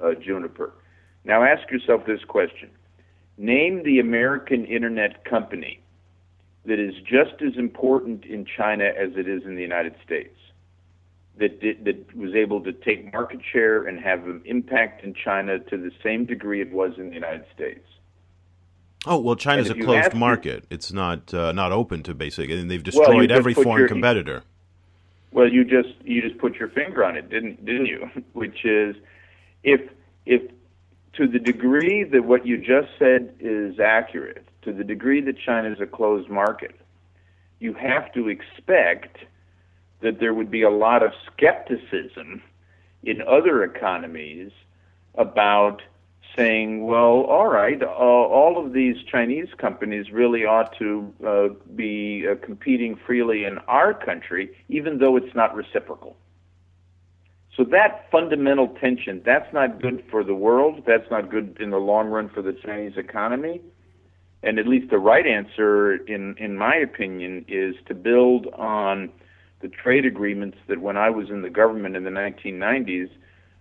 uh, 0.04 0.13
Juniper. 0.15 0.73
Now, 1.23 1.43
ask 1.43 1.69
yourself 1.71 2.06
this 2.06 2.23
question 2.27 2.69
Name 3.38 3.84
the 3.84 3.99
American 3.99 4.65
internet 4.65 5.23
company 5.23 5.82
that 6.65 6.80
is 6.80 6.93
just 7.04 7.41
as 7.41 7.58
important 7.58 8.26
in 8.26 8.45
China 8.45 8.86
as 8.86 9.12
it 9.15 9.28
is 9.28 9.43
in 9.43 9.56
the 9.56 9.62
United 9.62 9.95
States. 10.06 10.36
That, 11.38 11.60
did, 11.62 11.86
that 11.86 12.15
was 12.15 12.36
able 12.36 12.62
to 12.62 12.71
take 12.74 13.12
market 13.13 13.39
share 13.52 13.88
and 13.88 14.00
have 14.00 14.26
an 14.28 14.41
impact 14.45 15.04
in 15.04 15.13
China 15.15 15.60
to 15.60 15.78
the 15.78 15.89
same 16.04 16.26
degree 16.26 16.62
it 16.62 16.71
was 16.71 16.91
in 16.97 17.08
the 17.10 17.15
United 17.15 17.45
States. 17.56 17.86
Oh 19.08 19.17
well, 19.17 19.36
China's 19.36 19.69
a 19.69 19.71
And 19.71 19.80
if 19.82 19.88
you 19.88 19.91
closed 19.91 20.13
market. 20.13 20.65
it's 20.69 20.91
not 20.93 21.34
uh, 21.34 21.52
not 21.54 21.71
open 21.71 22.04
to 22.04 22.13
basic, 22.13 22.52
and 22.52 22.69
they've 22.69 22.84
destroyed 22.84 23.30
Well, 23.30 23.38
every 23.38 23.56
foreign 23.56 23.80
your- 23.80 23.88
competitor. 23.88 24.43
Well, 25.32 25.47
you 25.50 25.63
just 25.63 25.95
you 26.04 26.21
just 26.21 26.38
put 26.38 26.56
your 26.58 26.67
finger 26.67 27.04
on 27.04 27.15
it, 27.17 27.30
didn't 27.30 27.65
didn't 27.65 27.88
you? 27.88 28.08
Which 28.34 28.63
is, 28.65 28.95
if 29.63 29.82
if 30.28 30.43
to 31.13 31.28
the 31.28 31.39
degree 31.39 32.04
that 32.04 32.24
what 32.24 32.45
you 32.45 32.58
just 32.58 32.89
said 32.97 33.34
is 33.39 33.80
accurate, 33.80 34.45
to 34.62 34.71
the 34.71 34.84
degree 34.84 35.21
that 35.21 35.38
China 35.38 35.71
is 35.71 35.82
a 35.82 35.86
closed 35.86 36.30
market, 36.30 36.76
you 37.60 37.74
have 37.74 38.12
to 38.13 38.30
expect 38.30 39.17
that 40.02 40.19
there 40.19 40.34
would 40.34 40.50
be 40.50 40.63
a 40.63 40.69
lot 40.69 41.04
of 41.04 41.12
skepticism 41.32 42.41
in 43.04 43.21
other 43.21 43.63
economies 43.63 44.52
about 45.15 45.82
saying, 46.36 46.86
well, 46.86 47.24
all 47.24 47.47
right, 47.47 47.82
uh, 47.82 47.88
all 47.88 48.63
of 48.63 48.74
these 48.74 48.95
Chinese 49.04 49.50
companies 49.58 50.12
really 50.12 50.45
ought 50.45 50.78
to 50.80 51.13
uh, 51.26 51.47
be 51.76 52.26
uh, 52.28 52.36
competing 52.43 52.95
freely 53.06 53.43
in 53.43 53.58
our 53.67 53.93
country, 53.93 54.56
even 54.69 55.00
though 55.00 55.17
it's 55.17 55.36
not 55.36 55.54
reciprocal. 55.54 56.15
So 57.56 57.66
that 57.66 58.06
fundamental 58.10 58.70
tension, 58.80 59.22
that's 59.26 59.52
not 59.54 59.82
good 59.82 60.04
for 60.10 60.24
the 60.24 60.34
world. 60.34 60.84
That's 60.88 61.10
not 61.12 61.30
good 61.30 61.58
in 61.60 61.72
the 61.72 61.78
long 61.78 62.08
run 62.08 62.30
for 62.30 62.42
the 62.42 62.54
Chinese 62.54 62.94
economy. 62.96 63.62
And 64.44 64.58
at 64.58 64.68
least 64.68 64.90
the 64.90 64.98
right 64.98 65.28
answer, 65.28 65.96
in, 65.96 66.36
in 66.38 66.58
my 66.58 66.76
opinion, 66.76 67.46
is 67.48 67.76
to 67.88 67.94
build 67.94 68.48
on 68.58 69.10
the 69.62 69.68
trade 69.68 70.06
agreements 70.06 70.58
that 70.68 70.82
when 70.82 70.98
I 70.98 71.10
was 71.10 71.30
in 71.30 71.42
the 71.42 71.50
government 71.50 71.96
in 71.96 72.04
the 72.04 72.10
1990s, 72.10 73.10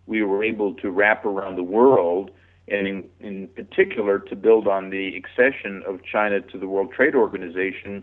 we 0.07 0.23
were 0.23 0.43
able 0.43 0.75
to 0.75 0.91
wrap 0.91 1.25
around 1.25 1.57
the 1.57 1.63
world, 1.63 2.31
and 2.69 2.87
in, 2.87 3.05
in 3.21 3.49
particular 3.49 4.19
to 4.19 4.37
build 4.37 4.67
on 4.67 4.91
the 4.91 5.15
accession 5.17 5.83
of 5.87 6.01
China 6.11 6.41
to 6.41 6.59
the 6.59 6.67
World 6.67 6.93
Trade 6.93 7.15
Organization, 7.15 8.03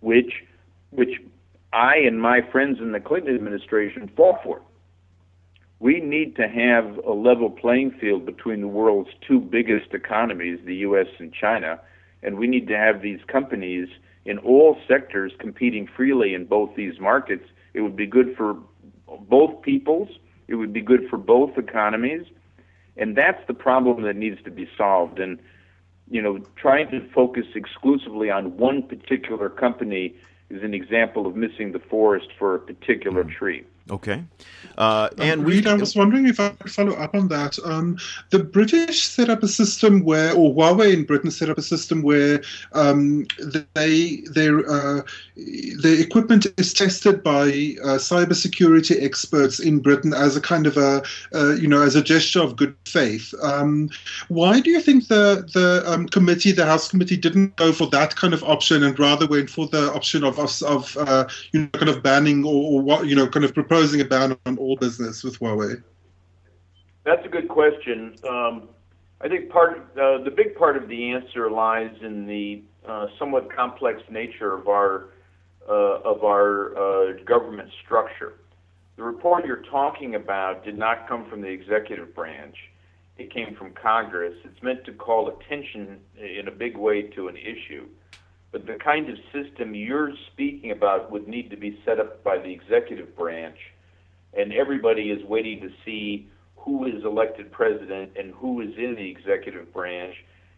which 0.00 0.44
which 0.90 1.20
I 1.72 1.96
and 1.96 2.20
my 2.20 2.40
friends 2.52 2.78
in 2.78 2.92
the 2.92 3.00
Clinton 3.00 3.34
administration 3.34 4.10
fought 4.14 4.42
for. 4.44 4.60
We 5.82 5.98
need 5.98 6.36
to 6.36 6.46
have 6.46 6.98
a 7.04 7.12
level 7.12 7.50
playing 7.50 7.90
field 8.00 8.24
between 8.24 8.60
the 8.60 8.68
world's 8.68 9.10
two 9.26 9.40
biggest 9.40 9.92
economies, 9.92 10.60
the 10.64 10.76
U.S. 10.76 11.08
and 11.18 11.32
China, 11.34 11.80
and 12.22 12.38
we 12.38 12.46
need 12.46 12.68
to 12.68 12.76
have 12.76 13.02
these 13.02 13.18
companies 13.26 13.88
in 14.24 14.38
all 14.38 14.78
sectors 14.86 15.32
competing 15.40 15.88
freely 15.88 16.34
in 16.34 16.44
both 16.44 16.76
these 16.76 17.00
markets. 17.00 17.42
It 17.74 17.80
would 17.80 17.96
be 17.96 18.06
good 18.06 18.36
for 18.36 18.56
both 19.28 19.60
peoples, 19.62 20.08
it 20.46 20.54
would 20.54 20.72
be 20.72 20.82
good 20.82 21.08
for 21.10 21.16
both 21.16 21.58
economies, 21.58 22.26
and 22.96 23.16
that's 23.16 23.44
the 23.48 23.54
problem 23.54 24.02
that 24.04 24.14
needs 24.14 24.40
to 24.44 24.52
be 24.52 24.68
solved. 24.78 25.18
And 25.18 25.40
you 26.08 26.22
know, 26.22 26.38
trying 26.54 26.92
to 26.92 27.00
focus 27.12 27.46
exclusively 27.56 28.30
on 28.30 28.56
one 28.56 28.84
particular 28.84 29.48
company 29.48 30.14
is 30.48 30.62
an 30.62 30.74
example 30.74 31.26
of 31.26 31.34
missing 31.34 31.72
the 31.72 31.80
forest 31.80 32.28
for 32.38 32.54
a 32.54 32.60
particular 32.60 33.24
mm. 33.24 33.32
tree. 33.32 33.64
Okay. 33.90 34.24
Uh, 34.78 35.08
and 35.18 35.44
Reed, 35.46 35.66
I 35.66 35.74
was 35.74 35.94
wondering 35.94 36.26
if 36.26 36.40
I 36.40 36.50
could 36.50 36.72
follow 36.72 36.94
up 36.94 37.14
on 37.14 37.28
that. 37.28 37.58
Um, 37.64 37.98
the 38.30 38.42
British 38.42 39.04
set 39.04 39.28
up 39.28 39.42
a 39.42 39.48
system 39.48 40.04
where, 40.04 40.32
or 40.34 40.54
Huawei 40.54 40.92
in 40.92 41.04
Britain 41.04 41.30
set 41.30 41.50
up 41.50 41.58
a 41.58 41.62
system 41.62 42.02
where 42.02 42.42
um, 42.72 43.26
they 43.74 44.22
their 44.32 44.58
uh, 44.60 45.02
the 45.36 45.98
equipment 46.00 46.46
is 46.56 46.72
tested 46.72 47.22
by 47.22 47.42
uh, 47.84 47.98
cybersecurity 47.98 49.02
experts 49.02 49.60
in 49.60 49.80
Britain 49.80 50.14
as 50.14 50.36
a 50.36 50.40
kind 50.40 50.66
of 50.66 50.76
a 50.76 51.02
uh, 51.34 51.54
you 51.54 51.68
know 51.68 51.82
as 51.82 51.96
a 51.96 52.02
gesture 52.02 52.40
of 52.40 52.56
good 52.56 52.74
faith. 52.86 53.34
Um, 53.42 53.90
why 54.28 54.60
do 54.60 54.70
you 54.70 54.80
think 54.80 55.08
the 55.08 55.48
the 55.52 55.82
um, 55.86 56.08
committee, 56.08 56.52
the 56.52 56.66
House 56.66 56.88
committee, 56.88 57.16
didn't 57.16 57.56
go 57.56 57.72
for 57.72 57.88
that 57.88 58.16
kind 58.16 58.32
of 58.32 58.42
option 58.44 58.82
and 58.82 58.98
rather 58.98 59.26
went 59.26 59.50
for 59.50 59.66
the 59.66 59.92
option 59.92 60.24
of 60.24 60.38
of, 60.38 60.62
of 60.62 60.96
uh, 60.96 61.26
you 61.52 61.60
know 61.60 61.68
kind 61.68 61.88
of 61.88 62.02
banning 62.02 62.44
or, 62.44 62.72
or 62.72 62.80
what 62.80 63.06
you 63.06 63.14
know 63.14 63.26
kind 63.26 63.44
of 63.44 63.54
proposing 63.72 64.02
a 64.02 64.04
ban 64.04 64.36
on 64.44 64.58
all 64.58 64.76
business 64.76 65.24
with 65.24 65.38
Huawei? 65.38 65.82
That's 67.04 67.24
a 67.24 67.28
good 67.28 67.48
question. 67.48 68.14
Um, 68.28 68.68
I 69.22 69.28
think 69.28 69.48
part 69.48 69.78
uh, 69.96 70.22
the 70.22 70.32
big 70.34 70.54
part 70.56 70.76
of 70.76 70.88
the 70.88 71.12
answer 71.12 71.50
lies 71.50 71.94
in 72.02 72.26
the 72.26 72.62
uh, 72.86 73.06
somewhat 73.18 73.50
complex 73.50 74.02
nature 74.10 74.52
of 74.52 74.68
our 74.68 75.08
uh, 75.66 76.00
of 76.04 76.22
our 76.22 76.76
uh, 76.76 77.12
government 77.24 77.70
structure. 77.82 78.34
The 78.96 79.04
report 79.04 79.46
you're 79.46 79.64
talking 79.70 80.16
about 80.16 80.64
did 80.64 80.76
not 80.76 81.08
come 81.08 81.24
from 81.30 81.40
the 81.40 81.48
executive 81.48 82.14
branch. 82.14 82.56
It 83.16 83.32
came 83.32 83.54
from 83.54 83.72
Congress. 83.72 84.34
It's 84.44 84.62
meant 84.62 84.84
to 84.84 84.92
call 84.92 85.28
attention 85.28 85.98
in 86.18 86.46
a 86.46 86.50
big 86.50 86.76
way 86.76 87.02
to 87.14 87.28
an 87.28 87.38
issue. 87.38 87.86
But 88.52 88.66
the 88.66 88.74
kind 88.74 89.08
of 89.08 89.16
system 89.32 89.74
you're 89.74 90.12
speaking 90.32 90.70
about 90.70 91.10
would 91.10 91.26
need 91.26 91.50
to 91.50 91.56
be 91.56 91.80
set 91.84 91.98
up 91.98 92.22
by 92.22 92.38
the 92.38 92.52
executive 92.52 93.16
branch, 93.16 93.56
and 94.34 94.52
everybody 94.52 95.10
is 95.10 95.24
waiting 95.24 95.60
to 95.62 95.70
see 95.84 96.28
who 96.56 96.86
is 96.86 97.02
elected 97.04 97.50
president 97.50 98.12
and 98.16 98.32
who 98.34 98.60
is 98.60 98.70
in 98.76 98.94
the 98.94 99.10
executive 99.10 99.72
branch, 99.72 100.14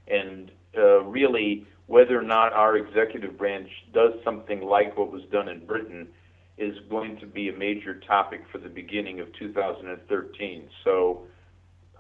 and 0.09 0.51
uh, 0.77 1.03
really 1.05 1.67
whether 1.87 2.19
or 2.19 2.23
not 2.23 2.53
our 2.53 2.77
executive 2.77 3.39
branch 3.39 3.69
does 3.93 4.13
something 4.25 4.63
like 4.63 4.97
what 4.97 5.13
was 5.13 5.23
done 5.31 5.49
in 5.49 5.65
Britain 5.65 6.09
is 6.57 6.75
going 6.89 7.19
to 7.19 7.27
be 7.27 7.49
a 7.49 7.53
major 7.53 8.01
topic 8.01 8.43
for 8.51 8.59
the 8.59 8.69
beginning 8.69 9.21
of 9.21 9.33
2013. 9.39 10.69
So 10.85 11.23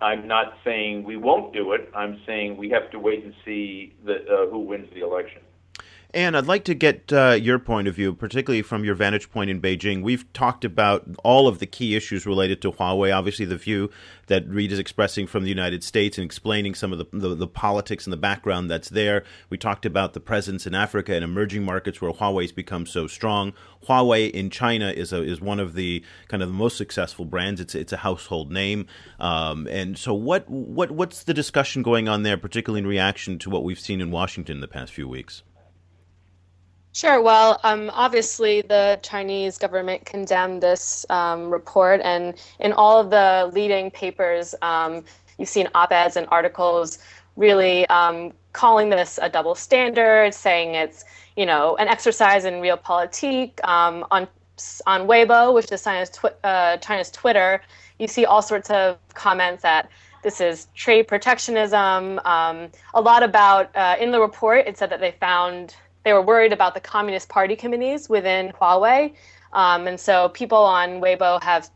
I'm 0.01 0.27
not 0.27 0.55
saying 0.65 1.05
we 1.05 1.17
won't 1.17 1.53
do 1.53 1.73
it. 1.73 1.91
I'm 1.95 2.21
saying 2.27 2.57
we 2.57 2.71
have 2.71 2.91
to 2.93 2.99
wait 2.99 3.25
and 3.25 3.35
see 3.45 3.95
the, 4.05 4.15
uh, 4.15 4.51
who 4.51 4.61
wins 4.61 4.89
the 4.95 5.01
election. 5.01 5.43
And 6.15 6.37
I'd 6.37 6.47
like 6.47 6.63
to 6.67 6.75
get 6.75 7.13
uh, 7.13 7.33
your 7.33 7.59
point 7.59 7.89
of 7.89 7.97
view, 7.97 8.15
particularly 8.15 8.63
from 8.63 8.85
your 8.85 8.95
vantage 8.95 9.33
point 9.33 9.51
in 9.51 9.61
Beijing. 9.61 10.01
We've 10.01 10.33
talked 10.33 10.65
about 10.65 11.05
all 11.25 11.49
of 11.49 11.59
the 11.59 11.67
key 11.67 11.97
issues 11.97 12.25
related 12.25 12.63
to 12.63 12.71
Huawei. 12.71 13.13
Obviously, 13.13 13.47
the 13.47 13.57
view 13.57 13.91
that 14.29 14.49
Reed 14.49 14.71
is 14.71 14.79
expressing 14.79 15.27
from 15.27 15.43
the 15.43 15.49
United 15.49 15.83
States 15.83 16.17
and 16.17 16.25
explaining 16.25 16.77
some 16.77 16.93
of 16.93 16.99
the, 16.99 17.07
the, 17.13 17.35
the 17.35 17.49
politics 17.49 18.07
and 18.07 18.13
the 18.13 18.17
background 18.17 18.71
that's 18.71 18.91
there. 18.91 19.25
We 19.51 19.59
talked 19.59 19.85
about 19.85 20.13
the 20.13 20.21
presence 20.21 20.69
in 20.69 20.75
Africa 20.77 21.17
and 21.17 21.25
emerging 21.25 21.65
markets 21.65 22.01
where 22.01 22.13
Huawei's 22.13 22.53
become 22.53 22.87
so 22.87 23.09
strong. 23.09 23.53
Huawei 23.89 24.31
in 24.31 24.51
China 24.51 24.91
is 24.91 25.13
a, 25.13 25.21
is 25.21 25.41
one 25.41 25.59
of 25.59 25.75
the 25.75 26.05
kind 26.29 26.45
of 26.45 26.49
the 26.49 26.55
most 26.55 26.77
successful 26.77 27.25
brands. 27.25 27.61
It's 27.61 27.75
it's 27.75 27.93
a 27.93 27.97
household 27.97 28.53
name. 28.53 28.87
Um, 29.19 29.67
and 29.67 29.99
so, 29.99 30.15
what 30.15 30.49
what 30.49 30.93
what's 30.93 31.25
the 31.25 31.35
discussion 31.35 31.83
going 31.83 32.07
on 32.07 32.23
there, 32.23 32.37
particularly 32.37 32.83
in 32.83 32.87
reaction 32.87 33.37
to 33.41 33.51
what 33.51 33.65
we've 33.65 33.81
seen 33.81 34.01
in 34.01 34.13
Washington 34.13 34.59
in 34.59 34.61
the 34.61 34.69
past 34.69 34.93
few 34.93 35.09
weeks? 35.09 35.43
Sure. 36.95 37.21
Well, 37.21 37.59
um, 37.65 37.91
obviously, 37.93 38.63
the 38.63 39.01
Chinese 39.03 39.59
government 39.59 40.07
condemned 40.07 40.63
this 40.63 41.05
um, 41.11 41.51
report, 41.51 42.01
and 42.05 42.35
in 42.61 42.73
all 42.73 43.01
of 43.01 43.11
the 43.11 43.51
leading 43.53 43.91
papers, 43.91 44.55
um, 44.63 45.05
you've 45.37 45.49
seen 45.49 45.69
op 45.75 45.91
eds 45.91 46.17
and 46.17 46.29
articles 46.31 46.99
really 47.37 47.85
um, 47.89 48.33
calling 48.53 48.91
this 48.91 49.19
a 49.21 49.29
double 49.29 49.57
standard, 49.57 50.33
saying 50.35 50.77
it's 50.77 51.05
you 51.37 51.47
know 51.47 51.77
an 51.79 51.89
exercise 51.89 52.45
in 52.45 52.55
realpolitik. 52.55 53.63
Um, 53.65 54.07
on 54.13 54.29
on 54.87 55.09
Weibo, 55.09 55.53
which 55.53 55.73
is 55.73 55.83
China's, 55.83 56.11
twi- 56.11 56.31
uh, 56.45 56.77
China's 56.77 57.11
Twitter, 57.11 57.61
you 57.99 58.07
see 58.07 58.25
all 58.25 58.41
sorts 58.41 58.71
of 58.71 58.99
comments 59.15 59.63
that 59.65 59.89
this 60.23 60.41
is 60.41 60.69
trade 60.77 61.09
protectionism. 61.09 62.21
Um, 62.25 62.71
a 62.95 63.01
lot 63.01 63.25
about 63.25 63.75
uh, 63.75 63.97
in 63.99 64.13
the 64.13 64.21
report, 64.21 64.69
it 64.69 64.79
said 64.79 64.91
that 64.91 65.01
they 65.01 65.11
found 65.11 65.75
they 66.05 66.13
were 66.13 66.23
worried 66.23 66.53
about 66.53 66.75
the 66.75 66.81
Communist 66.81 67.29
Party 67.29 67.57
committees 67.57 68.09
within 68.09 68.53
Huawei. 68.61 69.15
Um, 69.53 69.87
and 69.87 69.99
so 69.99 70.29
people 70.31 70.59
on 70.59 71.01
Weibo 71.01 71.43
have 71.43 71.71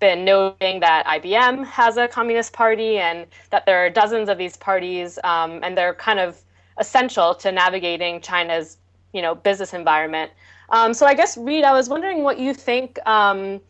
been 0.00 0.24
noting 0.24 0.80
that 0.80 1.06
IBM 1.06 1.64
has 1.66 1.96
a 1.96 2.08
Communist 2.08 2.52
Party 2.52 2.98
and 2.98 3.26
that 3.50 3.66
there 3.66 3.84
are 3.84 3.90
dozens 3.90 4.28
of 4.28 4.38
these 4.38 4.56
parties, 4.56 5.18
um, 5.24 5.60
and 5.62 5.76
they're 5.76 5.94
kind 5.94 6.18
of 6.18 6.42
essential 6.78 7.34
to 7.34 7.52
navigating 7.52 8.20
China's 8.20 8.78
you 9.12 9.22
know 9.22 9.34
business 9.34 9.74
environment. 9.74 10.30
Um, 10.70 10.94
so 10.94 11.06
I 11.06 11.14
guess 11.14 11.36
Reed, 11.36 11.64
I 11.64 11.72
was 11.72 11.88
wondering 11.88 12.22
what 12.22 12.38
you 12.38 12.54
think. 12.54 12.98
Um, 13.06 13.60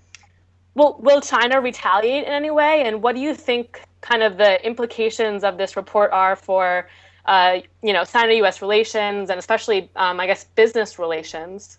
will 0.74 0.96
will 1.00 1.20
China 1.20 1.60
retaliate 1.60 2.24
in 2.24 2.32
any 2.32 2.50
way, 2.50 2.84
and 2.84 3.02
what 3.02 3.14
do 3.14 3.20
you 3.20 3.34
think 3.34 3.82
kind 4.00 4.22
of 4.22 4.38
the 4.38 4.64
implications 4.64 5.44
of 5.44 5.58
this 5.58 5.76
report 5.76 6.10
are 6.12 6.36
for 6.36 6.88
uh, 7.26 7.60
you 7.82 7.92
know, 7.92 8.04
Sino-U.S. 8.04 8.62
relations 8.62 9.30
and 9.30 9.38
especially, 9.38 9.90
um, 9.96 10.20
I 10.20 10.26
guess, 10.26 10.44
business 10.44 10.98
relations? 10.98 11.78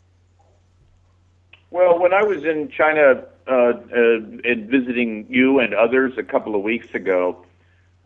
Well, 1.71 1.99
when 1.99 2.13
I 2.13 2.21
was 2.21 2.43
in 2.43 2.69
China 2.69 3.23
uh, 3.47 3.51
uh, 3.51 3.73
and 3.93 4.69
visiting 4.69 5.25
you 5.29 5.59
and 5.59 5.73
others 5.73 6.13
a 6.17 6.23
couple 6.23 6.55
of 6.55 6.61
weeks 6.61 6.93
ago, 6.93 7.45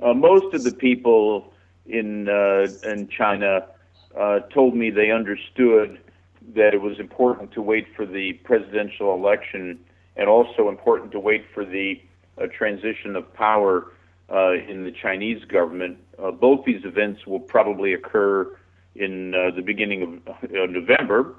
uh, 0.01 0.13
most 0.13 0.53
of 0.53 0.63
the 0.63 0.71
people 0.71 1.51
in 1.87 2.29
uh, 2.29 2.67
in 2.83 3.07
China 3.07 3.65
uh, 4.17 4.39
told 4.53 4.75
me 4.75 4.91
they 4.91 5.11
understood 5.11 5.99
that 6.53 6.73
it 6.73 6.81
was 6.81 6.99
important 6.99 7.51
to 7.53 7.61
wait 7.61 7.87
for 7.95 8.05
the 8.05 8.33
presidential 8.43 9.13
election 9.15 9.79
and 10.15 10.29
also 10.29 10.69
important 10.69 11.11
to 11.11 11.19
wait 11.19 11.43
for 11.53 11.65
the 11.65 11.99
transition 12.53 13.15
of 13.15 13.33
power 13.33 13.91
uh, 14.31 14.53
in 14.53 14.83
the 14.83 14.91
Chinese 14.91 15.43
government. 15.45 15.97
Uh, 16.17 16.31
both 16.31 16.65
these 16.65 16.83
events 16.85 17.25
will 17.25 17.39
probably 17.39 17.93
occur 17.93 18.55
in 18.95 19.33
uh, 19.35 19.51
the 19.55 19.61
beginning 19.61 20.21
of 20.27 20.35
uh, 20.43 20.65
November. 20.65 21.35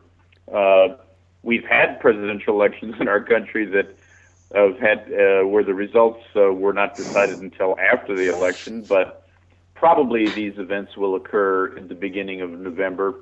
Uh, 0.52 0.96
we've 1.42 1.64
had 1.64 1.98
presidential 2.00 2.54
elections 2.54 2.94
in 3.00 3.08
our 3.08 3.22
country 3.22 3.66
that 3.66 3.96
have 4.54 4.78
had 4.78 4.98
uh, 5.12 5.46
where 5.46 5.64
the 5.64 5.74
results 5.74 6.22
uh, 6.36 6.52
were 6.52 6.72
not 6.72 6.94
decided 6.94 7.38
until 7.40 7.76
after 7.78 8.14
the 8.14 8.32
election, 8.32 8.82
but 8.82 9.26
probably 9.74 10.28
these 10.28 10.56
events 10.58 10.96
will 10.96 11.16
occur 11.16 11.76
in 11.76 11.88
the 11.88 11.94
beginning 11.94 12.40
of 12.40 12.50
November. 12.50 13.14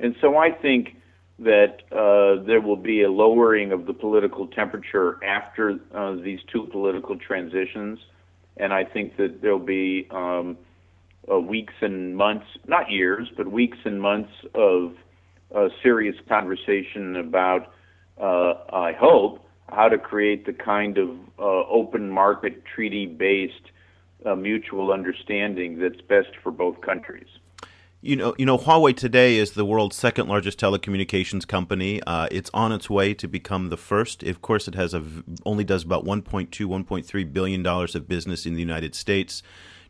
And 0.00 0.16
so 0.20 0.36
I 0.36 0.50
think 0.50 0.96
that 1.38 1.82
uh, 1.92 2.42
there 2.44 2.60
will 2.60 2.76
be 2.76 3.02
a 3.02 3.10
lowering 3.10 3.72
of 3.72 3.86
the 3.86 3.92
political 3.92 4.46
temperature 4.46 5.22
after 5.24 5.78
uh, 5.94 6.14
these 6.14 6.40
two 6.52 6.66
political 6.66 7.16
transitions 7.16 7.98
and 8.56 8.72
I 8.72 8.84
think 8.84 9.16
that 9.16 9.40
there'll 9.42 9.58
be 9.58 10.06
um, 10.10 10.56
uh, 11.30 11.38
weeks 11.38 11.74
and 11.80 12.16
months, 12.16 12.46
not 12.66 12.90
years, 12.90 13.28
but 13.36 13.50
weeks 13.50 13.78
and 13.84 14.00
months 14.00 14.32
of 14.54 14.94
uh, 15.54 15.68
serious 15.82 16.16
conversation 16.28 17.16
about, 17.16 17.72
uh, 18.20 18.54
I 18.72 18.92
hope, 18.98 19.44
how 19.68 19.88
to 19.88 19.98
create 19.98 20.44
the 20.46 20.52
kind 20.52 20.98
of 20.98 21.10
uh, 21.38 21.66
open 21.68 22.10
market 22.10 22.62
treaty 22.74 23.06
based 23.06 23.70
uh, 24.26 24.34
mutual 24.34 24.92
understanding 24.92 25.78
that's 25.78 26.00
best 26.02 26.28
for 26.42 26.52
both 26.52 26.80
countries. 26.80 27.26
You 28.04 28.16
know, 28.16 28.34
you 28.36 28.44
know, 28.44 28.58
Huawei 28.58 28.96
today 28.96 29.36
is 29.36 29.52
the 29.52 29.64
world's 29.64 29.94
second 29.94 30.26
largest 30.26 30.58
telecommunications 30.58 31.46
company. 31.46 32.02
Uh, 32.02 32.26
it's 32.32 32.50
on 32.52 32.72
its 32.72 32.90
way 32.90 33.14
to 33.14 33.28
become 33.28 33.68
the 33.68 33.76
first. 33.76 34.24
Of 34.24 34.42
course, 34.42 34.66
it 34.66 34.74
has 34.74 34.92
a 34.92 35.04
only 35.46 35.62
does 35.62 35.84
about 35.84 36.04
1.2, 36.04 36.48
1.3 36.50 37.32
billion 37.32 37.62
dollars 37.62 37.94
of 37.94 38.08
business 38.08 38.44
in 38.44 38.54
the 38.54 38.60
United 38.60 38.96
States. 38.96 39.44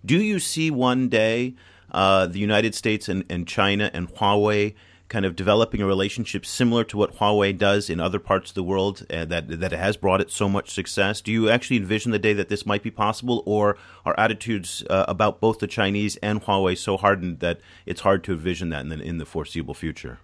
Do 0.04 0.18
you 0.18 0.40
see 0.40 0.70
one 0.70 1.08
day 1.08 1.54
uh, 1.90 2.26
the 2.26 2.38
United 2.38 2.74
States 2.74 3.08
and, 3.08 3.24
and 3.30 3.48
China 3.48 3.90
and 3.94 4.14
Huawei 4.14 4.74
kind 5.12 5.26
of 5.26 5.36
developing 5.36 5.82
a 5.82 5.86
relationship 5.86 6.46
similar 6.46 6.84
to 6.84 6.96
what 6.96 7.18
Huawei 7.18 7.56
does 7.56 7.90
in 7.90 8.00
other 8.00 8.18
parts 8.18 8.50
of 8.50 8.54
the 8.54 8.62
world 8.62 9.06
uh, 9.10 9.26
that 9.26 9.60
that 9.60 9.72
has 9.72 9.98
brought 9.98 10.22
it 10.22 10.30
so 10.30 10.48
much 10.48 10.70
success? 10.70 11.20
Do 11.20 11.30
you 11.30 11.50
actually 11.50 11.76
envision 11.76 12.12
the 12.12 12.18
day 12.18 12.32
that 12.32 12.48
this 12.48 12.64
might 12.64 12.82
be 12.82 12.90
possible, 12.90 13.42
or 13.44 13.76
are 14.06 14.18
attitudes 14.18 14.82
uh, 14.88 15.04
about 15.06 15.38
both 15.38 15.58
the 15.58 15.66
Chinese 15.66 16.16
and 16.16 16.42
Huawei 16.42 16.78
so 16.78 16.96
hardened 16.96 17.40
that 17.40 17.60
it's 17.84 18.00
hard 18.00 18.24
to 18.24 18.32
envision 18.32 18.70
that 18.70 18.80
in 18.80 18.88
the, 18.88 19.00
in 19.02 19.18
the 19.18 19.26
foreseeable 19.26 19.74
future? 19.74 20.18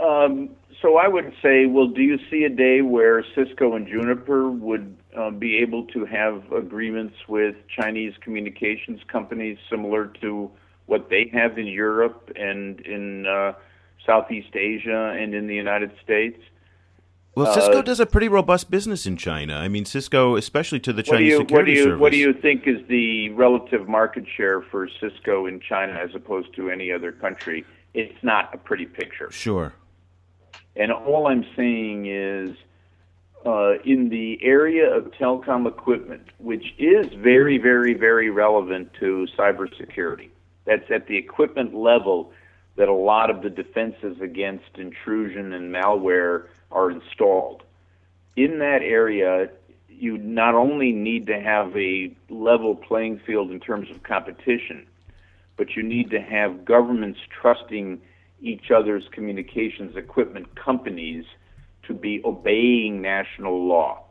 Um, 0.00 0.50
so 0.82 0.98
I 0.98 1.08
would 1.08 1.32
say, 1.42 1.64
well, 1.64 1.88
do 1.88 2.02
you 2.02 2.18
see 2.30 2.44
a 2.44 2.50
day 2.50 2.82
where 2.82 3.24
Cisco 3.34 3.74
and 3.76 3.88
Juniper 3.88 4.50
would 4.50 4.94
uh, 5.16 5.30
be 5.30 5.56
able 5.56 5.86
to 5.86 6.04
have 6.04 6.52
agreements 6.52 7.16
with 7.26 7.56
Chinese 7.74 8.12
communications 8.20 9.00
companies 9.08 9.56
similar 9.70 10.08
to 10.20 10.50
what 10.86 11.10
they 11.10 11.30
have 11.32 11.58
in 11.58 11.66
Europe 11.66 12.30
and 12.36 12.80
in 12.80 13.26
uh, 13.26 13.52
Southeast 14.04 14.54
Asia 14.54 15.16
and 15.18 15.34
in 15.34 15.46
the 15.46 15.54
United 15.54 15.92
States. 16.02 16.40
Well, 17.34 17.52
Cisco 17.52 17.80
uh, 17.80 17.82
does 17.82 18.00
a 18.00 18.06
pretty 18.06 18.28
robust 18.28 18.70
business 18.70 19.04
in 19.04 19.18
China. 19.18 19.56
I 19.56 19.68
mean, 19.68 19.84
Cisco, 19.84 20.36
especially 20.36 20.80
to 20.80 20.92
the 20.92 21.02
Chinese 21.02 21.32
you, 21.32 21.38
security 21.38 21.54
what 21.54 21.66
do 21.66 21.72
you, 21.72 21.84
service. 21.84 22.00
What 22.00 22.12
do 22.12 22.18
you 22.18 22.32
think 22.32 22.66
is 22.66 22.86
the 22.88 23.28
relative 23.30 23.86
market 23.86 24.24
share 24.36 24.62
for 24.62 24.88
Cisco 25.00 25.44
in 25.44 25.60
China 25.60 25.92
as 25.92 26.14
opposed 26.14 26.54
to 26.56 26.70
any 26.70 26.90
other 26.90 27.12
country? 27.12 27.66
It's 27.92 28.22
not 28.22 28.54
a 28.54 28.58
pretty 28.58 28.86
picture. 28.86 29.30
Sure. 29.30 29.74
And 30.76 30.90
all 30.90 31.26
I'm 31.26 31.44
saying 31.54 32.06
is, 32.06 32.56
uh, 33.44 33.74
in 33.84 34.08
the 34.08 34.38
area 34.42 34.90
of 34.92 35.04
telecom 35.12 35.68
equipment, 35.68 36.22
which 36.38 36.74
is 36.78 37.06
very, 37.18 37.58
very, 37.58 37.94
very 37.94 38.30
relevant 38.30 38.92
to 39.00 39.26
cybersecurity, 39.38 40.30
that's 40.66 40.90
at 40.90 41.06
the 41.06 41.16
equipment 41.16 41.74
level 41.74 42.32
that 42.76 42.88
a 42.88 42.94
lot 42.94 43.30
of 43.30 43.42
the 43.42 43.50
defenses 43.50 44.20
against 44.20 44.76
intrusion 44.76 45.52
and 45.52 45.74
malware 45.74 46.46
are 46.70 46.90
installed. 46.90 47.62
In 48.36 48.58
that 48.58 48.82
area, 48.82 49.48
you 49.88 50.18
not 50.18 50.54
only 50.54 50.92
need 50.92 51.26
to 51.26 51.40
have 51.40 51.74
a 51.76 52.14
level 52.28 52.74
playing 52.74 53.20
field 53.26 53.50
in 53.50 53.60
terms 53.60 53.90
of 53.90 54.02
competition, 54.02 54.86
but 55.56 55.74
you 55.74 55.82
need 55.82 56.10
to 56.10 56.20
have 56.20 56.64
governments 56.64 57.18
trusting 57.40 58.00
each 58.42 58.70
other's 58.70 59.08
communications 59.10 59.96
equipment 59.96 60.54
companies 60.54 61.24
to 61.84 61.94
be 61.94 62.20
obeying 62.24 63.00
national 63.00 63.66
law. 63.66 64.02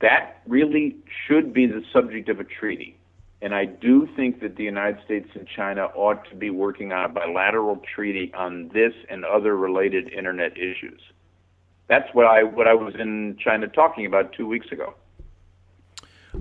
That 0.00 0.40
really 0.46 0.96
should 1.26 1.52
be 1.52 1.66
the 1.66 1.82
subject 1.92 2.28
of 2.30 2.40
a 2.40 2.44
treaty. 2.44 2.96
And 3.44 3.54
I 3.54 3.66
do 3.66 4.08
think 4.16 4.40
that 4.40 4.56
the 4.56 4.64
United 4.64 5.04
States 5.04 5.28
and 5.34 5.46
China 5.46 5.90
ought 5.94 6.26
to 6.30 6.34
be 6.34 6.48
working 6.48 6.92
on 6.92 7.04
a 7.04 7.08
bilateral 7.10 7.76
treaty 7.94 8.32
on 8.34 8.70
this 8.72 8.94
and 9.10 9.22
other 9.22 9.54
related 9.54 10.10
internet 10.10 10.52
issues. 10.56 11.02
That's 11.86 12.08
what 12.14 12.24
I 12.24 12.42
what 12.42 12.66
I 12.66 12.72
was 12.72 12.94
in 12.98 13.36
China 13.38 13.68
talking 13.68 14.06
about 14.06 14.32
two 14.32 14.46
weeks 14.46 14.72
ago. 14.72 14.94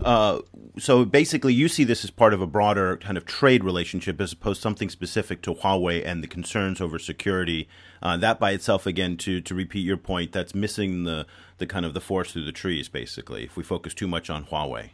Uh, 0.02 0.40
so 0.80 1.04
basically, 1.04 1.54
you 1.54 1.68
see 1.68 1.84
this 1.84 2.06
as 2.06 2.10
part 2.10 2.34
of 2.34 2.40
a 2.40 2.48
broader 2.48 2.96
kind 2.96 3.18
of 3.18 3.26
trade 3.26 3.66
relationship 3.66 4.22
as 4.22 4.32
opposed 4.32 4.60
to 4.60 4.62
something 4.62 4.90
specific 4.90 5.42
to 5.42 5.54
Huawei 5.54 6.02
and 6.06 6.24
the 6.24 6.28
concerns 6.28 6.80
over 6.80 6.98
security. 6.98 7.68
Uh, 8.02 8.16
that 8.16 8.40
by 8.40 8.52
itself, 8.52 8.86
again, 8.86 9.18
to 9.18 9.42
to 9.42 9.54
repeat 9.54 9.82
your 9.82 9.98
point, 9.98 10.32
that's 10.32 10.56
missing 10.56 11.04
the 11.04 11.28
the 11.58 11.68
kind 11.68 11.86
of 11.86 11.94
the 11.94 12.00
forest 12.00 12.32
through 12.32 12.46
the 12.46 12.54
trees. 12.54 12.88
Basically, 12.88 13.44
if 13.44 13.58
we 13.58 13.64
focus 13.64 13.94
too 13.94 14.08
much 14.08 14.30
on 14.30 14.46
Huawei 14.46 14.92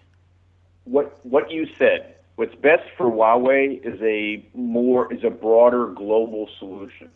what 0.90 1.26
what 1.26 1.52
you 1.52 1.68
said. 1.78 2.16
What's 2.36 2.56
best 2.56 2.84
for 2.98 3.12
Huawei 3.12 3.86
is 3.86 4.02
a 4.02 4.46
more 4.54 5.12
is 5.14 5.24
a 5.24 5.30
broader 5.30 5.88
global 5.88 6.50
solution. 6.58 7.10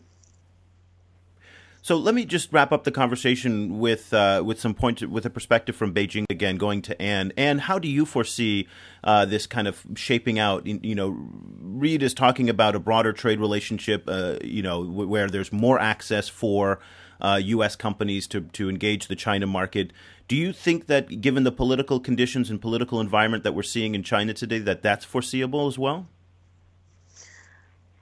So 1.80 1.96
let 1.96 2.14
me 2.14 2.24
just 2.24 2.50
wrap 2.50 2.72
up 2.72 2.84
the 2.84 2.90
conversation 2.90 3.78
with 3.78 4.14
uh, 4.14 4.42
with 4.44 4.58
some 4.58 4.72
point 4.72 5.02
with 5.02 5.26
a 5.26 5.30
perspective 5.30 5.76
from 5.76 5.92
Beijing 5.92 6.24
again, 6.30 6.56
going 6.56 6.80
to 6.82 7.00
Anne. 7.00 7.32
Anne, 7.36 7.58
how 7.58 7.78
do 7.78 7.88
you 7.88 8.06
foresee 8.06 8.66
uh, 9.02 9.26
this 9.26 9.46
kind 9.46 9.68
of 9.68 9.84
shaping 9.94 10.38
out? 10.38 10.66
You 10.66 10.94
know, 10.94 11.28
Reed 11.60 12.02
is 12.02 12.14
talking 12.14 12.48
about 12.48 12.74
a 12.74 12.78
broader 12.78 13.12
trade 13.12 13.38
relationship. 13.38 14.04
Uh, 14.08 14.38
you 14.42 14.62
know, 14.62 14.82
where 14.82 15.28
there's 15.28 15.52
more 15.52 15.78
access 15.78 16.26
for 16.26 16.80
U.S. 17.22 17.74
Uh, 17.74 17.76
companies 17.76 18.26
to 18.28 18.40
to 18.40 18.70
engage 18.70 19.08
the 19.08 19.16
China 19.16 19.46
market. 19.46 19.92
Do 20.26 20.36
you 20.36 20.52
think 20.52 20.86
that, 20.86 21.20
given 21.20 21.44
the 21.44 21.52
political 21.52 22.00
conditions 22.00 22.48
and 22.48 22.60
political 22.60 23.00
environment 23.00 23.44
that 23.44 23.54
we're 23.54 23.62
seeing 23.62 23.94
in 23.94 24.02
China 24.02 24.32
today, 24.32 24.58
that 24.60 24.82
that's 24.82 25.04
foreseeable 25.04 25.66
as 25.66 25.78
well? 25.78 26.08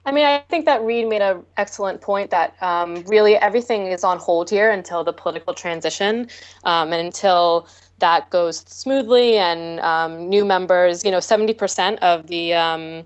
I 0.05 0.11
mean, 0.11 0.25
I 0.25 0.39
think 0.49 0.65
that 0.65 0.81
Reed 0.81 1.07
made 1.07 1.21
an 1.21 1.43
excellent 1.55 2.01
point 2.01 2.29
that 2.31 2.61
um, 2.61 3.03
really 3.07 3.35
everything 3.35 3.87
is 3.87 4.03
on 4.03 4.19
hold 4.19 4.49
here 4.49 4.69
until 4.69 5.03
the 5.03 5.13
political 5.13 5.53
transition 5.53 6.27
um, 6.65 6.91
and 6.91 7.05
until 7.05 7.67
that 7.99 8.29
goes 8.29 8.59
smoothly 8.67 9.37
and 9.37 9.79
um, 9.79 10.27
new 10.27 10.43
members. 10.43 11.05
You 11.05 11.11
know, 11.11 11.21
seventy 11.21 11.53
percent 11.53 12.01
of 12.01 12.27
the 12.27 12.53
um, 12.53 13.03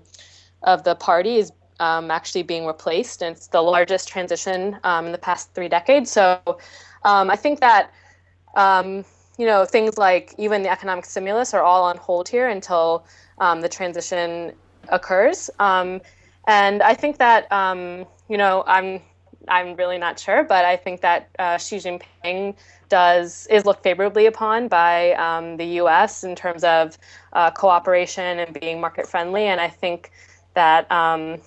of 0.62 0.82
the 0.82 0.96
party 0.96 1.36
is 1.36 1.52
um, 1.78 2.10
actually 2.10 2.42
being 2.42 2.66
replaced, 2.66 3.22
and 3.22 3.36
it's 3.36 3.48
the 3.48 3.62
largest 3.62 4.08
transition 4.08 4.78
um, 4.82 5.06
in 5.06 5.12
the 5.12 5.18
past 5.18 5.54
three 5.54 5.68
decades. 5.68 6.10
So, 6.10 6.40
I 7.04 7.36
think 7.36 7.60
that 7.60 7.92
um, 8.56 9.04
you 9.38 9.46
know, 9.46 9.64
things 9.64 9.96
like 9.96 10.34
even 10.38 10.62
the 10.62 10.70
economic 10.70 11.04
stimulus 11.04 11.54
are 11.54 11.62
all 11.62 11.84
on 11.84 11.96
hold 11.96 12.28
here 12.28 12.48
until 12.48 13.04
um, 13.38 13.60
the 13.60 13.68
transition 13.68 14.52
occurs. 14.88 15.48
Um, 15.58 16.00
and 16.46 16.82
I 16.82 16.94
think 16.94 17.18
that, 17.18 17.50
um, 17.52 18.04
you 18.28 18.36
know, 18.36 18.64
I'm 18.66 19.00
I'm 19.46 19.76
really 19.76 19.98
not 19.98 20.18
sure, 20.18 20.42
but 20.42 20.64
I 20.64 20.76
think 20.76 21.00
that 21.00 21.30
uh, 21.38 21.56
Xi 21.56 21.76
Jinping 21.76 22.54
does 22.88 23.46
is 23.50 23.64
looked 23.64 23.82
favorably 23.82 24.26
upon 24.26 24.68
by 24.68 25.12
um, 25.12 25.56
the 25.56 25.64
U.S. 25.82 26.24
in 26.24 26.34
terms 26.36 26.64
of 26.64 26.98
uh, 27.32 27.50
cooperation 27.50 28.38
and 28.38 28.58
being 28.60 28.80
market 28.80 29.06
friendly. 29.06 29.44
And 29.44 29.60
I 29.60 29.68
think 29.68 30.10
that 30.54 30.90
um, 30.90 31.38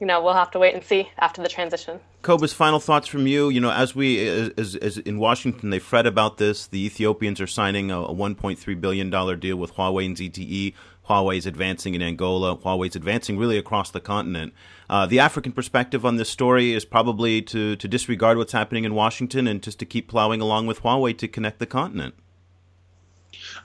you 0.00 0.06
know 0.06 0.22
we'll 0.22 0.34
have 0.34 0.50
to 0.52 0.58
wait 0.58 0.74
and 0.74 0.84
see 0.84 1.10
after 1.18 1.42
the 1.42 1.48
transition. 1.48 2.00
Cobus, 2.22 2.52
final 2.52 2.80
thoughts 2.80 3.06
from 3.06 3.26
you. 3.26 3.48
You 3.48 3.60
know, 3.60 3.70
as 3.70 3.94
we 3.94 4.26
as, 4.26 4.76
as 4.76 4.98
in 4.98 5.18
Washington, 5.18 5.70
they 5.70 5.78
fret 5.78 6.06
about 6.06 6.38
this. 6.38 6.66
The 6.66 6.84
Ethiopians 6.84 7.40
are 7.40 7.46
signing 7.46 7.90
a, 7.90 8.00
a 8.00 8.14
1.3 8.14 8.80
billion 8.80 9.10
dollar 9.10 9.36
deal 9.36 9.56
with 9.56 9.74
Huawei 9.74 10.06
and 10.06 10.16
ZTE. 10.16 10.74
Huawei 11.08 11.36
is 11.36 11.46
advancing 11.46 11.94
in 11.94 12.00
Angola. 12.02 12.56
Huawei 12.56 12.88
is 12.88 12.96
advancing 12.96 13.38
really 13.38 13.58
across 13.58 13.90
the 13.90 14.00
continent. 14.00 14.54
Uh, 14.88 15.04
the 15.06 15.18
African 15.18 15.52
perspective 15.52 16.04
on 16.06 16.16
this 16.16 16.30
story 16.30 16.72
is 16.72 16.84
probably 16.84 17.42
to 17.42 17.76
to 17.76 17.88
disregard 17.88 18.38
what's 18.38 18.52
happening 18.52 18.84
in 18.84 18.94
Washington 18.94 19.46
and 19.46 19.62
just 19.62 19.78
to 19.78 19.84
keep 19.84 20.08
plowing 20.08 20.40
along 20.40 20.66
with 20.66 20.82
Huawei 20.82 21.16
to 21.18 21.28
connect 21.28 21.58
the 21.58 21.66
continent. 21.66 22.14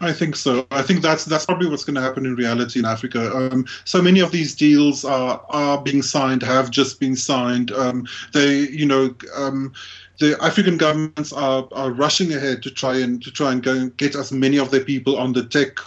I 0.01 0.13
think 0.13 0.35
so. 0.35 0.65
I 0.71 0.81
think 0.81 1.01
that's 1.01 1.25
that's 1.25 1.45
probably 1.45 1.67
what's 1.67 1.83
going 1.83 1.95
to 1.95 2.01
happen 2.01 2.25
in 2.25 2.35
reality 2.35 2.79
in 2.79 2.85
Africa. 2.85 3.35
Um, 3.35 3.65
so 3.83 4.01
many 4.01 4.21
of 4.21 4.31
these 4.31 4.55
deals 4.55 5.03
are 5.03 5.43
are 5.49 5.81
being 5.81 6.01
signed, 6.01 6.41
have 6.43 6.71
just 6.71 6.99
been 6.99 7.15
signed. 7.15 7.71
Um, 7.71 8.07
they, 8.33 8.59
you 8.69 8.85
know. 8.85 9.15
Um, 9.35 9.73
the 10.19 10.37
African 10.43 10.77
governments 10.77 11.31
are, 11.31 11.67
are 11.71 11.91
rushing 11.91 12.33
ahead 12.33 12.61
to 12.63 12.69
try 12.69 12.97
and 12.97 13.23
to 13.23 13.31
try 13.31 13.53
and 13.53 13.63
go 13.63 13.73
and 13.73 13.95
get 13.95 14.15
as 14.15 14.33
many 14.33 14.57
of 14.57 14.69
their 14.69 14.83
people 14.83 15.17
on 15.17 15.31
the 15.31 15.45
tech 15.45 15.77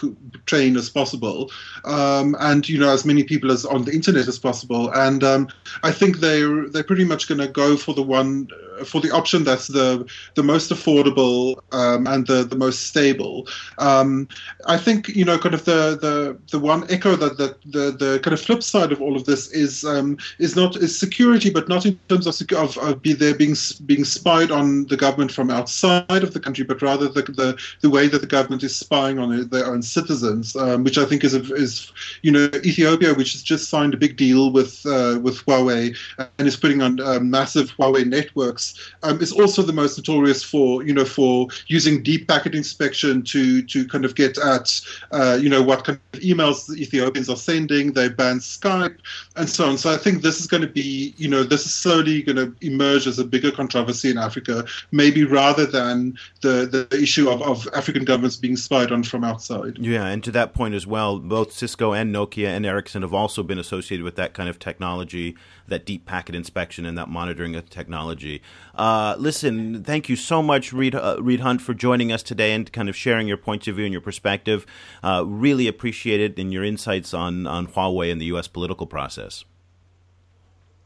train 0.47 0.75
as 0.75 0.89
possible, 0.89 1.51
um, 1.85 2.35
and 2.39 2.67
you 2.67 2.79
know 2.79 2.91
as 2.91 3.05
many 3.05 3.23
people 3.23 3.51
as 3.51 3.63
on 3.63 3.85
the 3.85 3.91
internet 3.91 4.27
as 4.27 4.39
possible. 4.39 4.91
And 4.91 5.23
um, 5.23 5.49
I 5.83 5.91
think 5.91 6.17
they're 6.17 6.67
they're 6.67 6.83
pretty 6.83 7.05
much 7.05 7.27
going 7.27 7.41
to 7.41 7.47
go 7.47 7.77
for 7.77 7.93
the 7.93 8.01
one 8.01 8.47
for 8.83 9.01
the 9.01 9.11
option 9.11 9.43
that's 9.43 9.67
the 9.67 10.09
the 10.35 10.43
most 10.43 10.71
affordable 10.71 11.57
um, 11.71 12.07
and 12.07 12.27
the 12.27 12.43
the 12.43 12.55
most 12.55 12.87
stable. 12.87 13.47
Um, 13.77 14.27
I 14.67 14.77
think 14.77 15.09
you 15.09 15.25
know 15.25 15.37
kind 15.37 15.55
of 15.55 15.65
the 15.65 15.97
the 15.99 16.37
the 16.51 16.59
one 16.59 16.89
echo 16.89 17.15
that 17.15 17.37
that 17.37 17.61
the 17.63 17.91
the 17.91 18.19
kind 18.23 18.33
of 18.33 18.41
flip 18.41 18.63
side 18.63 18.91
of 18.91 19.01
all 19.01 19.15
of 19.15 19.25
this 19.25 19.51
is 19.51 19.83
um, 19.83 20.17
is 20.39 20.55
not 20.55 20.75
is 20.75 20.97
security, 20.97 21.49
but 21.49 21.69
not 21.69 21.85
in 21.85 21.99
terms 22.09 22.27
of 22.27 22.35
of, 22.57 22.77
of 22.77 23.01
be 23.01 23.13
there 23.13 23.35
being 23.35 23.55
being 23.85 24.03
spied 24.03 24.51
on 24.51 24.85
the 24.87 24.97
government 24.97 25.31
from 25.31 25.49
outside 25.49 26.23
of 26.23 26.33
the 26.33 26.39
country, 26.39 26.63
but 26.63 26.81
rather 26.81 27.07
the 27.07 27.23
the, 27.23 27.57
the 27.81 27.89
way 27.89 28.07
that 28.07 28.21
the 28.21 28.27
government 28.27 28.63
is 28.63 28.75
spying 28.75 29.19
on 29.19 29.49
their 29.49 29.67
own 29.67 29.81
citizens, 29.81 30.55
um, 30.55 30.83
which 30.83 30.97
I 30.97 31.05
think 31.05 31.23
is 31.23 31.33
is 31.33 31.91
you 32.21 32.31
know 32.31 32.49
Ethiopia, 32.63 33.13
which 33.13 33.33
has 33.33 33.43
just 33.43 33.69
signed 33.69 33.93
a 33.93 33.97
big 33.97 34.17
deal 34.17 34.51
with 34.51 34.85
uh, 34.85 35.19
with 35.21 35.43
Huawei 35.45 35.95
and 36.37 36.47
is 36.47 36.57
putting 36.57 36.81
on 36.81 36.99
uh, 36.99 37.19
massive 37.19 37.71
Huawei 37.77 38.05
networks 38.05 38.72
um, 39.03 39.21
is 39.21 39.31
also 39.31 39.61
the 39.61 39.73
most 39.73 39.97
notorious 39.97 40.43
for 40.43 40.83
you 40.83 40.93
know 40.93 41.05
for 41.05 41.47
using 41.67 42.03
deep 42.03 42.27
packet 42.27 42.55
inspection 42.55 43.23
to 43.23 43.61
to 43.63 43.87
kind 43.87 44.05
of 44.05 44.15
get 44.15 44.37
at 44.37 44.79
uh, 45.11 45.37
you 45.41 45.49
know 45.49 45.61
what 45.61 45.83
kind 45.83 45.99
of 46.13 46.19
emails 46.19 46.67
the 46.67 46.81
Ethiopians 46.81 47.29
are 47.29 47.35
sending. 47.35 47.93
They 47.93 48.09
ban 48.09 48.39
Skype 48.39 48.97
and 49.35 49.49
so 49.49 49.65
on. 49.65 49.77
So 49.77 49.91
I 49.91 49.97
think 49.97 50.21
this 50.21 50.39
is 50.39 50.47
going 50.47 50.61
to 50.61 50.67
be 50.67 51.13
you 51.17 51.27
know 51.27 51.43
this 51.43 51.65
is 51.65 51.73
slowly 51.73 52.21
going 52.21 52.37
to 52.37 52.53
emerge 52.65 53.07
as 53.07 53.19
a 53.19 53.25
bigger 53.25 53.51
controversy 53.51 54.09
in 54.09 54.17
Africa, 54.17 54.65
maybe 54.91 55.23
rather 55.23 55.65
than 55.65 56.17
the 56.41 56.87
the 56.89 56.97
issue 57.01 57.29
of, 57.29 57.41
of 57.41 57.67
African 57.73 58.05
governments 58.05 58.37
being 58.37 58.57
spied 58.57 58.91
on 58.91 59.03
from 59.03 59.23
outside. 59.23 59.77
Yeah, 59.79 60.05
and 60.05 60.23
to 60.23 60.31
that 60.31 60.53
point 60.53 60.73
as 60.73 60.87
well, 60.87 61.19
both 61.19 61.51
Cisco 61.51 61.93
and 61.93 62.13
Nokia 62.13 62.47
and 62.47 62.65
Ericsson 62.65 63.01
have 63.01 63.13
also 63.13 63.43
been 63.43 63.59
associated 63.59 64.03
with 64.03 64.15
that 64.15 64.33
kind 64.33 64.49
of 64.49 64.59
technology, 64.59 65.35
that 65.67 65.85
deep 65.85 66.05
packet 66.05 66.35
inspection 66.35 66.85
and 66.85 66.97
that 66.97 67.09
monitoring 67.09 67.55
of 67.55 67.69
technology. 67.69 68.41
Uh, 68.75 69.15
listen, 69.19 69.83
thank 69.83 70.09
you 70.09 70.15
so 70.15 70.41
much, 70.41 70.73
Reed, 70.73 70.95
uh, 70.95 71.17
Reed 71.19 71.41
Hundt, 71.41 71.61
for 71.61 71.73
joining 71.73 72.11
us 72.11 72.23
today 72.23 72.53
and 72.53 72.71
kind 72.71 72.89
of 72.89 72.95
sharing 72.95 73.27
your 73.27 73.37
points 73.37 73.67
of 73.67 73.75
view 73.75 73.85
and 73.85 73.91
your 73.91 74.01
perspective. 74.01 74.65
Uh, 75.03 75.23
really 75.25 75.67
appreciate 75.67 76.19
it 76.19 76.39
and 76.39 76.51
your 76.51 76.63
insights 76.63 77.13
on, 77.13 77.45
on 77.45 77.67
Huawei 77.67 78.11
and 78.11 78.19
the 78.19 78.25
U.S. 78.25 78.47
political 78.47 78.87
process. 78.87 79.45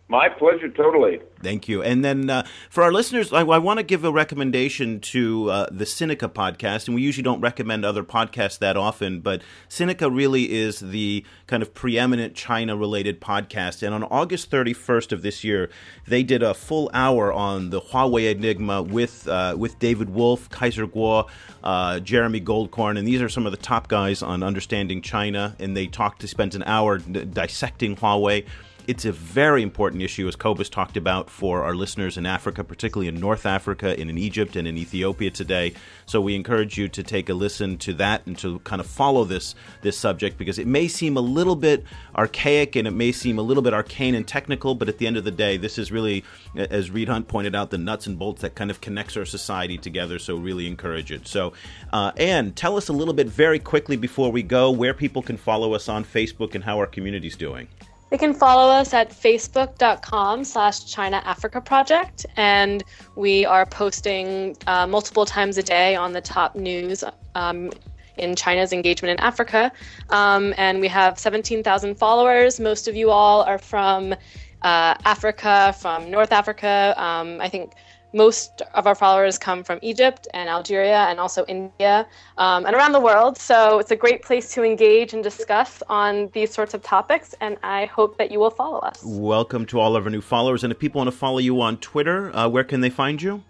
My 0.09 0.29
pleasure, 0.29 0.69
totally. 0.69 1.19
Thank 1.43 1.67
you. 1.67 1.83
And 1.83 2.03
then 2.03 2.29
uh, 2.29 2.47
for 2.69 2.81
our 2.81 2.93
listeners, 2.93 3.33
I, 3.33 3.41
I 3.41 3.57
want 3.57 3.79
to 3.79 3.83
give 3.83 4.05
a 4.05 4.11
recommendation 4.11 5.01
to 5.01 5.51
uh, 5.51 5.67
the 5.69 5.83
Sinica 5.83 6.31
podcast. 6.31 6.87
And 6.87 6.95
we 6.95 7.01
usually 7.01 7.23
don't 7.23 7.41
recommend 7.41 7.83
other 7.83 8.05
podcasts 8.05 8.57
that 8.59 8.77
often, 8.77 9.19
but 9.19 9.41
Sinica 9.69 10.13
really 10.13 10.53
is 10.53 10.79
the 10.79 11.25
kind 11.45 11.61
of 11.61 11.73
preeminent 11.73 12.35
China 12.35 12.77
related 12.77 13.19
podcast. 13.19 13.83
And 13.83 13.93
on 13.93 14.05
August 14.05 14.49
31st 14.49 15.11
of 15.11 15.23
this 15.23 15.43
year, 15.43 15.69
they 16.07 16.23
did 16.23 16.41
a 16.41 16.53
full 16.53 16.89
hour 16.93 17.33
on 17.33 17.69
the 17.69 17.81
Huawei 17.81 18.31
Enigma 18.31 18.81
with, 18.81 19.27
uh, 19.27 19.55
with 19.57 19.77
David 19.77 20.09
Wolf, 20.09 20.49
Kaiser 20.49 20.87
Kuo, 20.87 21.27
uh, 21.65 21.99
Jeremy 21.99 22.39
Goldkorn. 22.39 22.97
And 22.97 23.05
these 23.05 23.21
are 23.21 23.29
some 23.29 23.45
of 23.45 23.51
the 23.51 23.57
top 23.57 23.89
guys 23.89 24.23
on 24.23 24.41
understanding 24.41 25.01
China. 25.01 25.53
And 25.59 25.75
they 25.75 25.87
talked 25.87 26.21
to 26.21 26.29
spend 26.29 26.55
an 26.55 26.63
hour 26.63 26.99
d- 26.99 27.25
dissecting 27.25 27.97
Huawei. 27.97 28.45
It's 28.87 29.03
a 29.03 29.11
very 29.11 29.63
important 29.63 30.01
issue, 30.01 30.29
as 30.29 30.37
Cobus 30.37 30.69
talked 30.69 30.95
about, 30.95 31.29
for 31.29 31.61
our 31.61 31.75
listeners 31.75 32.17
in 32.17 32.25
Africa, 32.25 32.63
particularly 32.63 33.09
in 33.09 33.19
North 33.19 33.45
Africa 33.45 33.89
and 33.99 34.09
in 34.09 34.17
Egypt 34.17 34.55
and 34.55 34.65
in 34.65 34.77
Ethiopia 34.77 35.29
today. 35.29 35.73
So 36.05 36.21
we 36.21 36.35
encourage 36.35 36.77
you 36.77 36.87
to 36.87 37.03
take 37.03 37.27
a 37.27 37.33
listen 37.33 37.77
to 37.79 37.93
that 37.95 38.25
and 38.25 38.37
to 38.37 38.59
kind 38.59 38.79
of 38.79 38.87
follow 38.87 39.25
this 39.25 39.55
this 39.81 39.97
subject 39.97 40.37
because 40.37 40.57
it 40.57 40.67
may 40.67 40.87
seem 40.87 41.17
a 41.17 41.21
little 41.21 41.57
bit 41.57 41.83
archaic 42.15 42.77
and 42.77 42.87
it 42.87 42.91
may 42.91 43.11
seem 43.11 43.37
a 43.39 43.41
little 43.41 43.61
bit 43.61 43.73
arcane 43.73 44.15
and 44.15 44.25
technical, 44.25 44.73
but 44.73 44.87
at 44.87 44.99
the 44.99 45.05
end 45.05 45.17
of 45.17 45.25
the 45.25 45.31
day, 45.31 45.57
this 45.57 45.77
is 45.77 45.91
really, 45.91 46.23
as 46.55 46.89
Reed 46.89 47.09
Hundt 47.09 47.27
pointed 47.27 47.55
out, 47.55 47.71
the 47.71 47.77
nuts 47.77 48.07
and 48.07 48.17
bolts 48.17 48.41
that 48.41 48.55
kind 48.55 48.71
of 48.71 48.79
connects 48.79 49.17
our 49.17 49.25
society 49.25 49.77
together. 49.77 50.17
So 50.17 50.37
really 50.37 50.65
encourage 50.65 51.11
it. 51.11 51.27
So, 51.27 51.51
uh, 51.91 52.13
Anne, 52.15 52.53
tell 52.53 52.77
us 52.77 52.87
a 52.87 52.93
little 52.93 53.13
bit 53.13 53.27
very 53.27 53.59
quickly 53.59 53.97
before 53.97 54.31
we 54.31 54.43
go 54.43 54.71
where 54.71 54.93
people 54.93 55.21
can 55.21 55.35
follow 55.35 55.73
us 55.73 55.89
on 55.89 56.05
Facebook 56.05 56.55
and 56.55 56.63
how 56.63 56.77
our 56.77 56.87
community's 56.87 57.35
doing. 57.35 57.67
They 58.09 58.17
can 58.17 58.33
follow 58.33 58.71
us 58.71 58.93
at 58.93 59.09
facebook.com 59.09 60.45
slash 60.45 60.85
China 60.85 61.21
Africa 61.25 61.59
Project, 61.59 62.25
and 62.37 62.83
we 63.15 63.45
are 63.45 63.65
posting 63.65 64.55
uh, 64.65 64.87
multiple 64.87 65.25
times 65.25 65.57
a 65.57 65.63
day 65.63 65.95
on 65.95 66.13
the 66.13 66.21
top 66.21 66.55
news 66.55 67.03
um, 67.35 67.69
in 68.17 68.33
China's 68.35 68.71
engagement 68.71 69.19
in 69.19 69.25
Africa. 69.25 69.71
Um, 70.09 70.53
and 70.57 70.79
we 70.79 70.87
have 70.87 71.19
17,000 71.19 71.95
followers. 71.95 72.61
Most 72.61 72.87
of 72.87 72.95
you 72.95 73.09
all 73.09 73.41
are 73.43 73.57
from 73.57 74.13
uh, 74.61 74.95
Africa, 75.03 75.75
from 75.77 76.09
North 76.09 76.31
Africa. 76.31 76.93
Um, 76.97 77.41
I 77.41 77.49
think 77.49 77.73
most 78.13 78.61
of 78.73 78.87
our 78.87 78.95
followers 78.95 79.37
come 79.37 79.63
from 79.63 79.79
Egypt 79.81 80.27
and 80.33 80.49
Algeria 80.49 81.07
and 81.09 81.19
also 81.19 81.45
India 81.47 82.07
um, 82.37 82.65
and 82.65 82.75
around 82.75 82.93
the 82.93 82.99
world. 82.99 83.37
So 83.37 83.79
it's 83.79 83.91
a 83.91 83.95
great 83.95 84.21
place 84.21 84.53
to 84.53 84.63
engage 84.63 85.13
and 85.13 85.23
discuss 85.23 85.83
on 85.89 86.29
these 86.33 86.53
sorts 86.53 86.73
of 86.73 86.81
topics. 86.81 87.35
And 87.41 87.57
I 87.63 87.85
hope 87.85 88.17
that 88.17 88.31
you 88.31 88.39
will 88.39 88.49
follow 88.49 88.79
us. 88.79 89.01
Welcome 89.03 89.65
to 89.67 89.79
all 89.79 89.95
of 89.95 90.05
our 90.05 90.09
new 90.09 90.21
followers. 90.21 90.63
And 90.63 90.71
if 90.71 90.79
people 90.79 90.99
want 90.99 91.11
to 91.11 91.17
follow 91.17 91.39
you 91.39 91.61
on 91.61 91.77
Twitter, 91.77 92.35
uh, 92.35 92.47
where 92.47 92.63
can 92.63 92.81
they 92.81 92.89
find 92.89 93.21
you? 93.21 93.43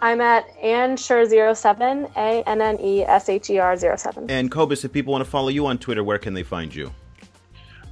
I'm 0.00 0.20
at 0.20 0.54
Annesher07, 0.58 2.10
A 2.16 2.42
N 2.46 2.60
N 2.60 2.78
E 2.78 3.02
S 3.04 3.30
H 3.30 3.48
E 3.48 3.58
R 3.58 3.74
07. 3.76 4.30
And 4.30 4.50
Cobus, 4.50 4.84
if 4.84 4.92
people 4.92 5.12
want 5.12 5.24
to 5.24 5.30
follow 5.30 5.48
you 5.48 5.66
on 5.66 5.78
Twitter, 5.78 6.04
where 6.04 6.18
can 6.18 6.34
they 6.34 6.42
find 6.42 6.74
you? 6.74 6.92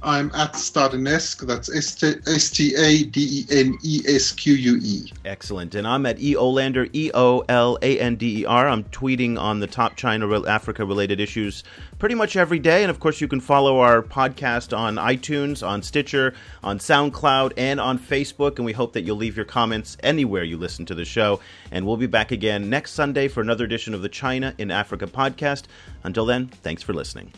I'm 0.03 0.31
at 0.35 0.53
Stadenesque. 0.53 1.47
That's 1.47 1.73
S 1.73 2.49
T 2.49 2.75
A 2.75 3.03
D 3.03 3.21
E 3.21 3.45
N 3.49 3.77
E 3.83 4.01
S 4.07 4.31
Q 4.33 4.53
U 4.53 4.79
E. 4.83 5.11
Excellent. 5.23 5.75
And 5.75 5.87
I'm 5.87 6.05
at 6.05 6.19
E 6.19 6.35
Olander, 6.35 6.89
E 6.93 7.09
O 7.13 7.43
L 7.47 7.77
A 7.81 7.99
N 7.99 8.15
D 8.15 8.41
E 8.41 8.45
R. 8.45 8.67
I'm 8.67 8.83
tweeting 8.85 9.39
on 9.39 9.59
the 9.59 9.67
top 9.67 9.95
China 9.95 10.27
Africa 10.45 10.85
related 10.85 11.19
issues 11.19 11.63
pretty 11.99 12.15
much 12.15 12.35
every 12.35 12.59
day. 12.59 12.83
And 12.83 12.89
of 12.89 12.99
course, 12.99 13.21
you 13.21 13.27
can 13.27 13.39
follow 13.39 13.79
our 13.79 14.01
podcast 14.01 14.77
on 14.77 14.95
iTunes, 14.95 15.65
on 15.65 15.81
Stitcher, 15.81 16.33
on 16.63 16.79
SoundCloud, 16.79 17.53
and 17.55 17.79
on 17.79 17.97
Facebook. 17.97 18.57
And 18.57 18.65
we 18.65 18.73
hope 18.73 18.93
that 18.93 19.03
you'll 19.03 19.17
leave 19.17 19.37
your 19.37 19.45
comments 19.45 19.95
anywhere 20.03 20.43
you 20.43 20.57
listen 20.57 20.85
to 20.87 20.95
the 20.95 21.05
show. 21.05 21.39
And 21.71 21.85
we'll 21.85 21.97
be 21.97 22.07
back 22.07 22.31
again 22.31 22.69
next 22.69 22.91
Sunday 22.91 23.29
for 23.29 23.41
another 23.41 23.63
edition 23.63 23.93
of 23.93 24.01
the 24.01 24.09
China 24.09 24.53
in 24.57 24.69
Africa 24.69 25.07
podcast. 25.07 25.63
Until 26.03 26.25
then, 26.25 26.47
thanks 26.47 26.83
for 26.83 26.93
listening. 26.93 27.31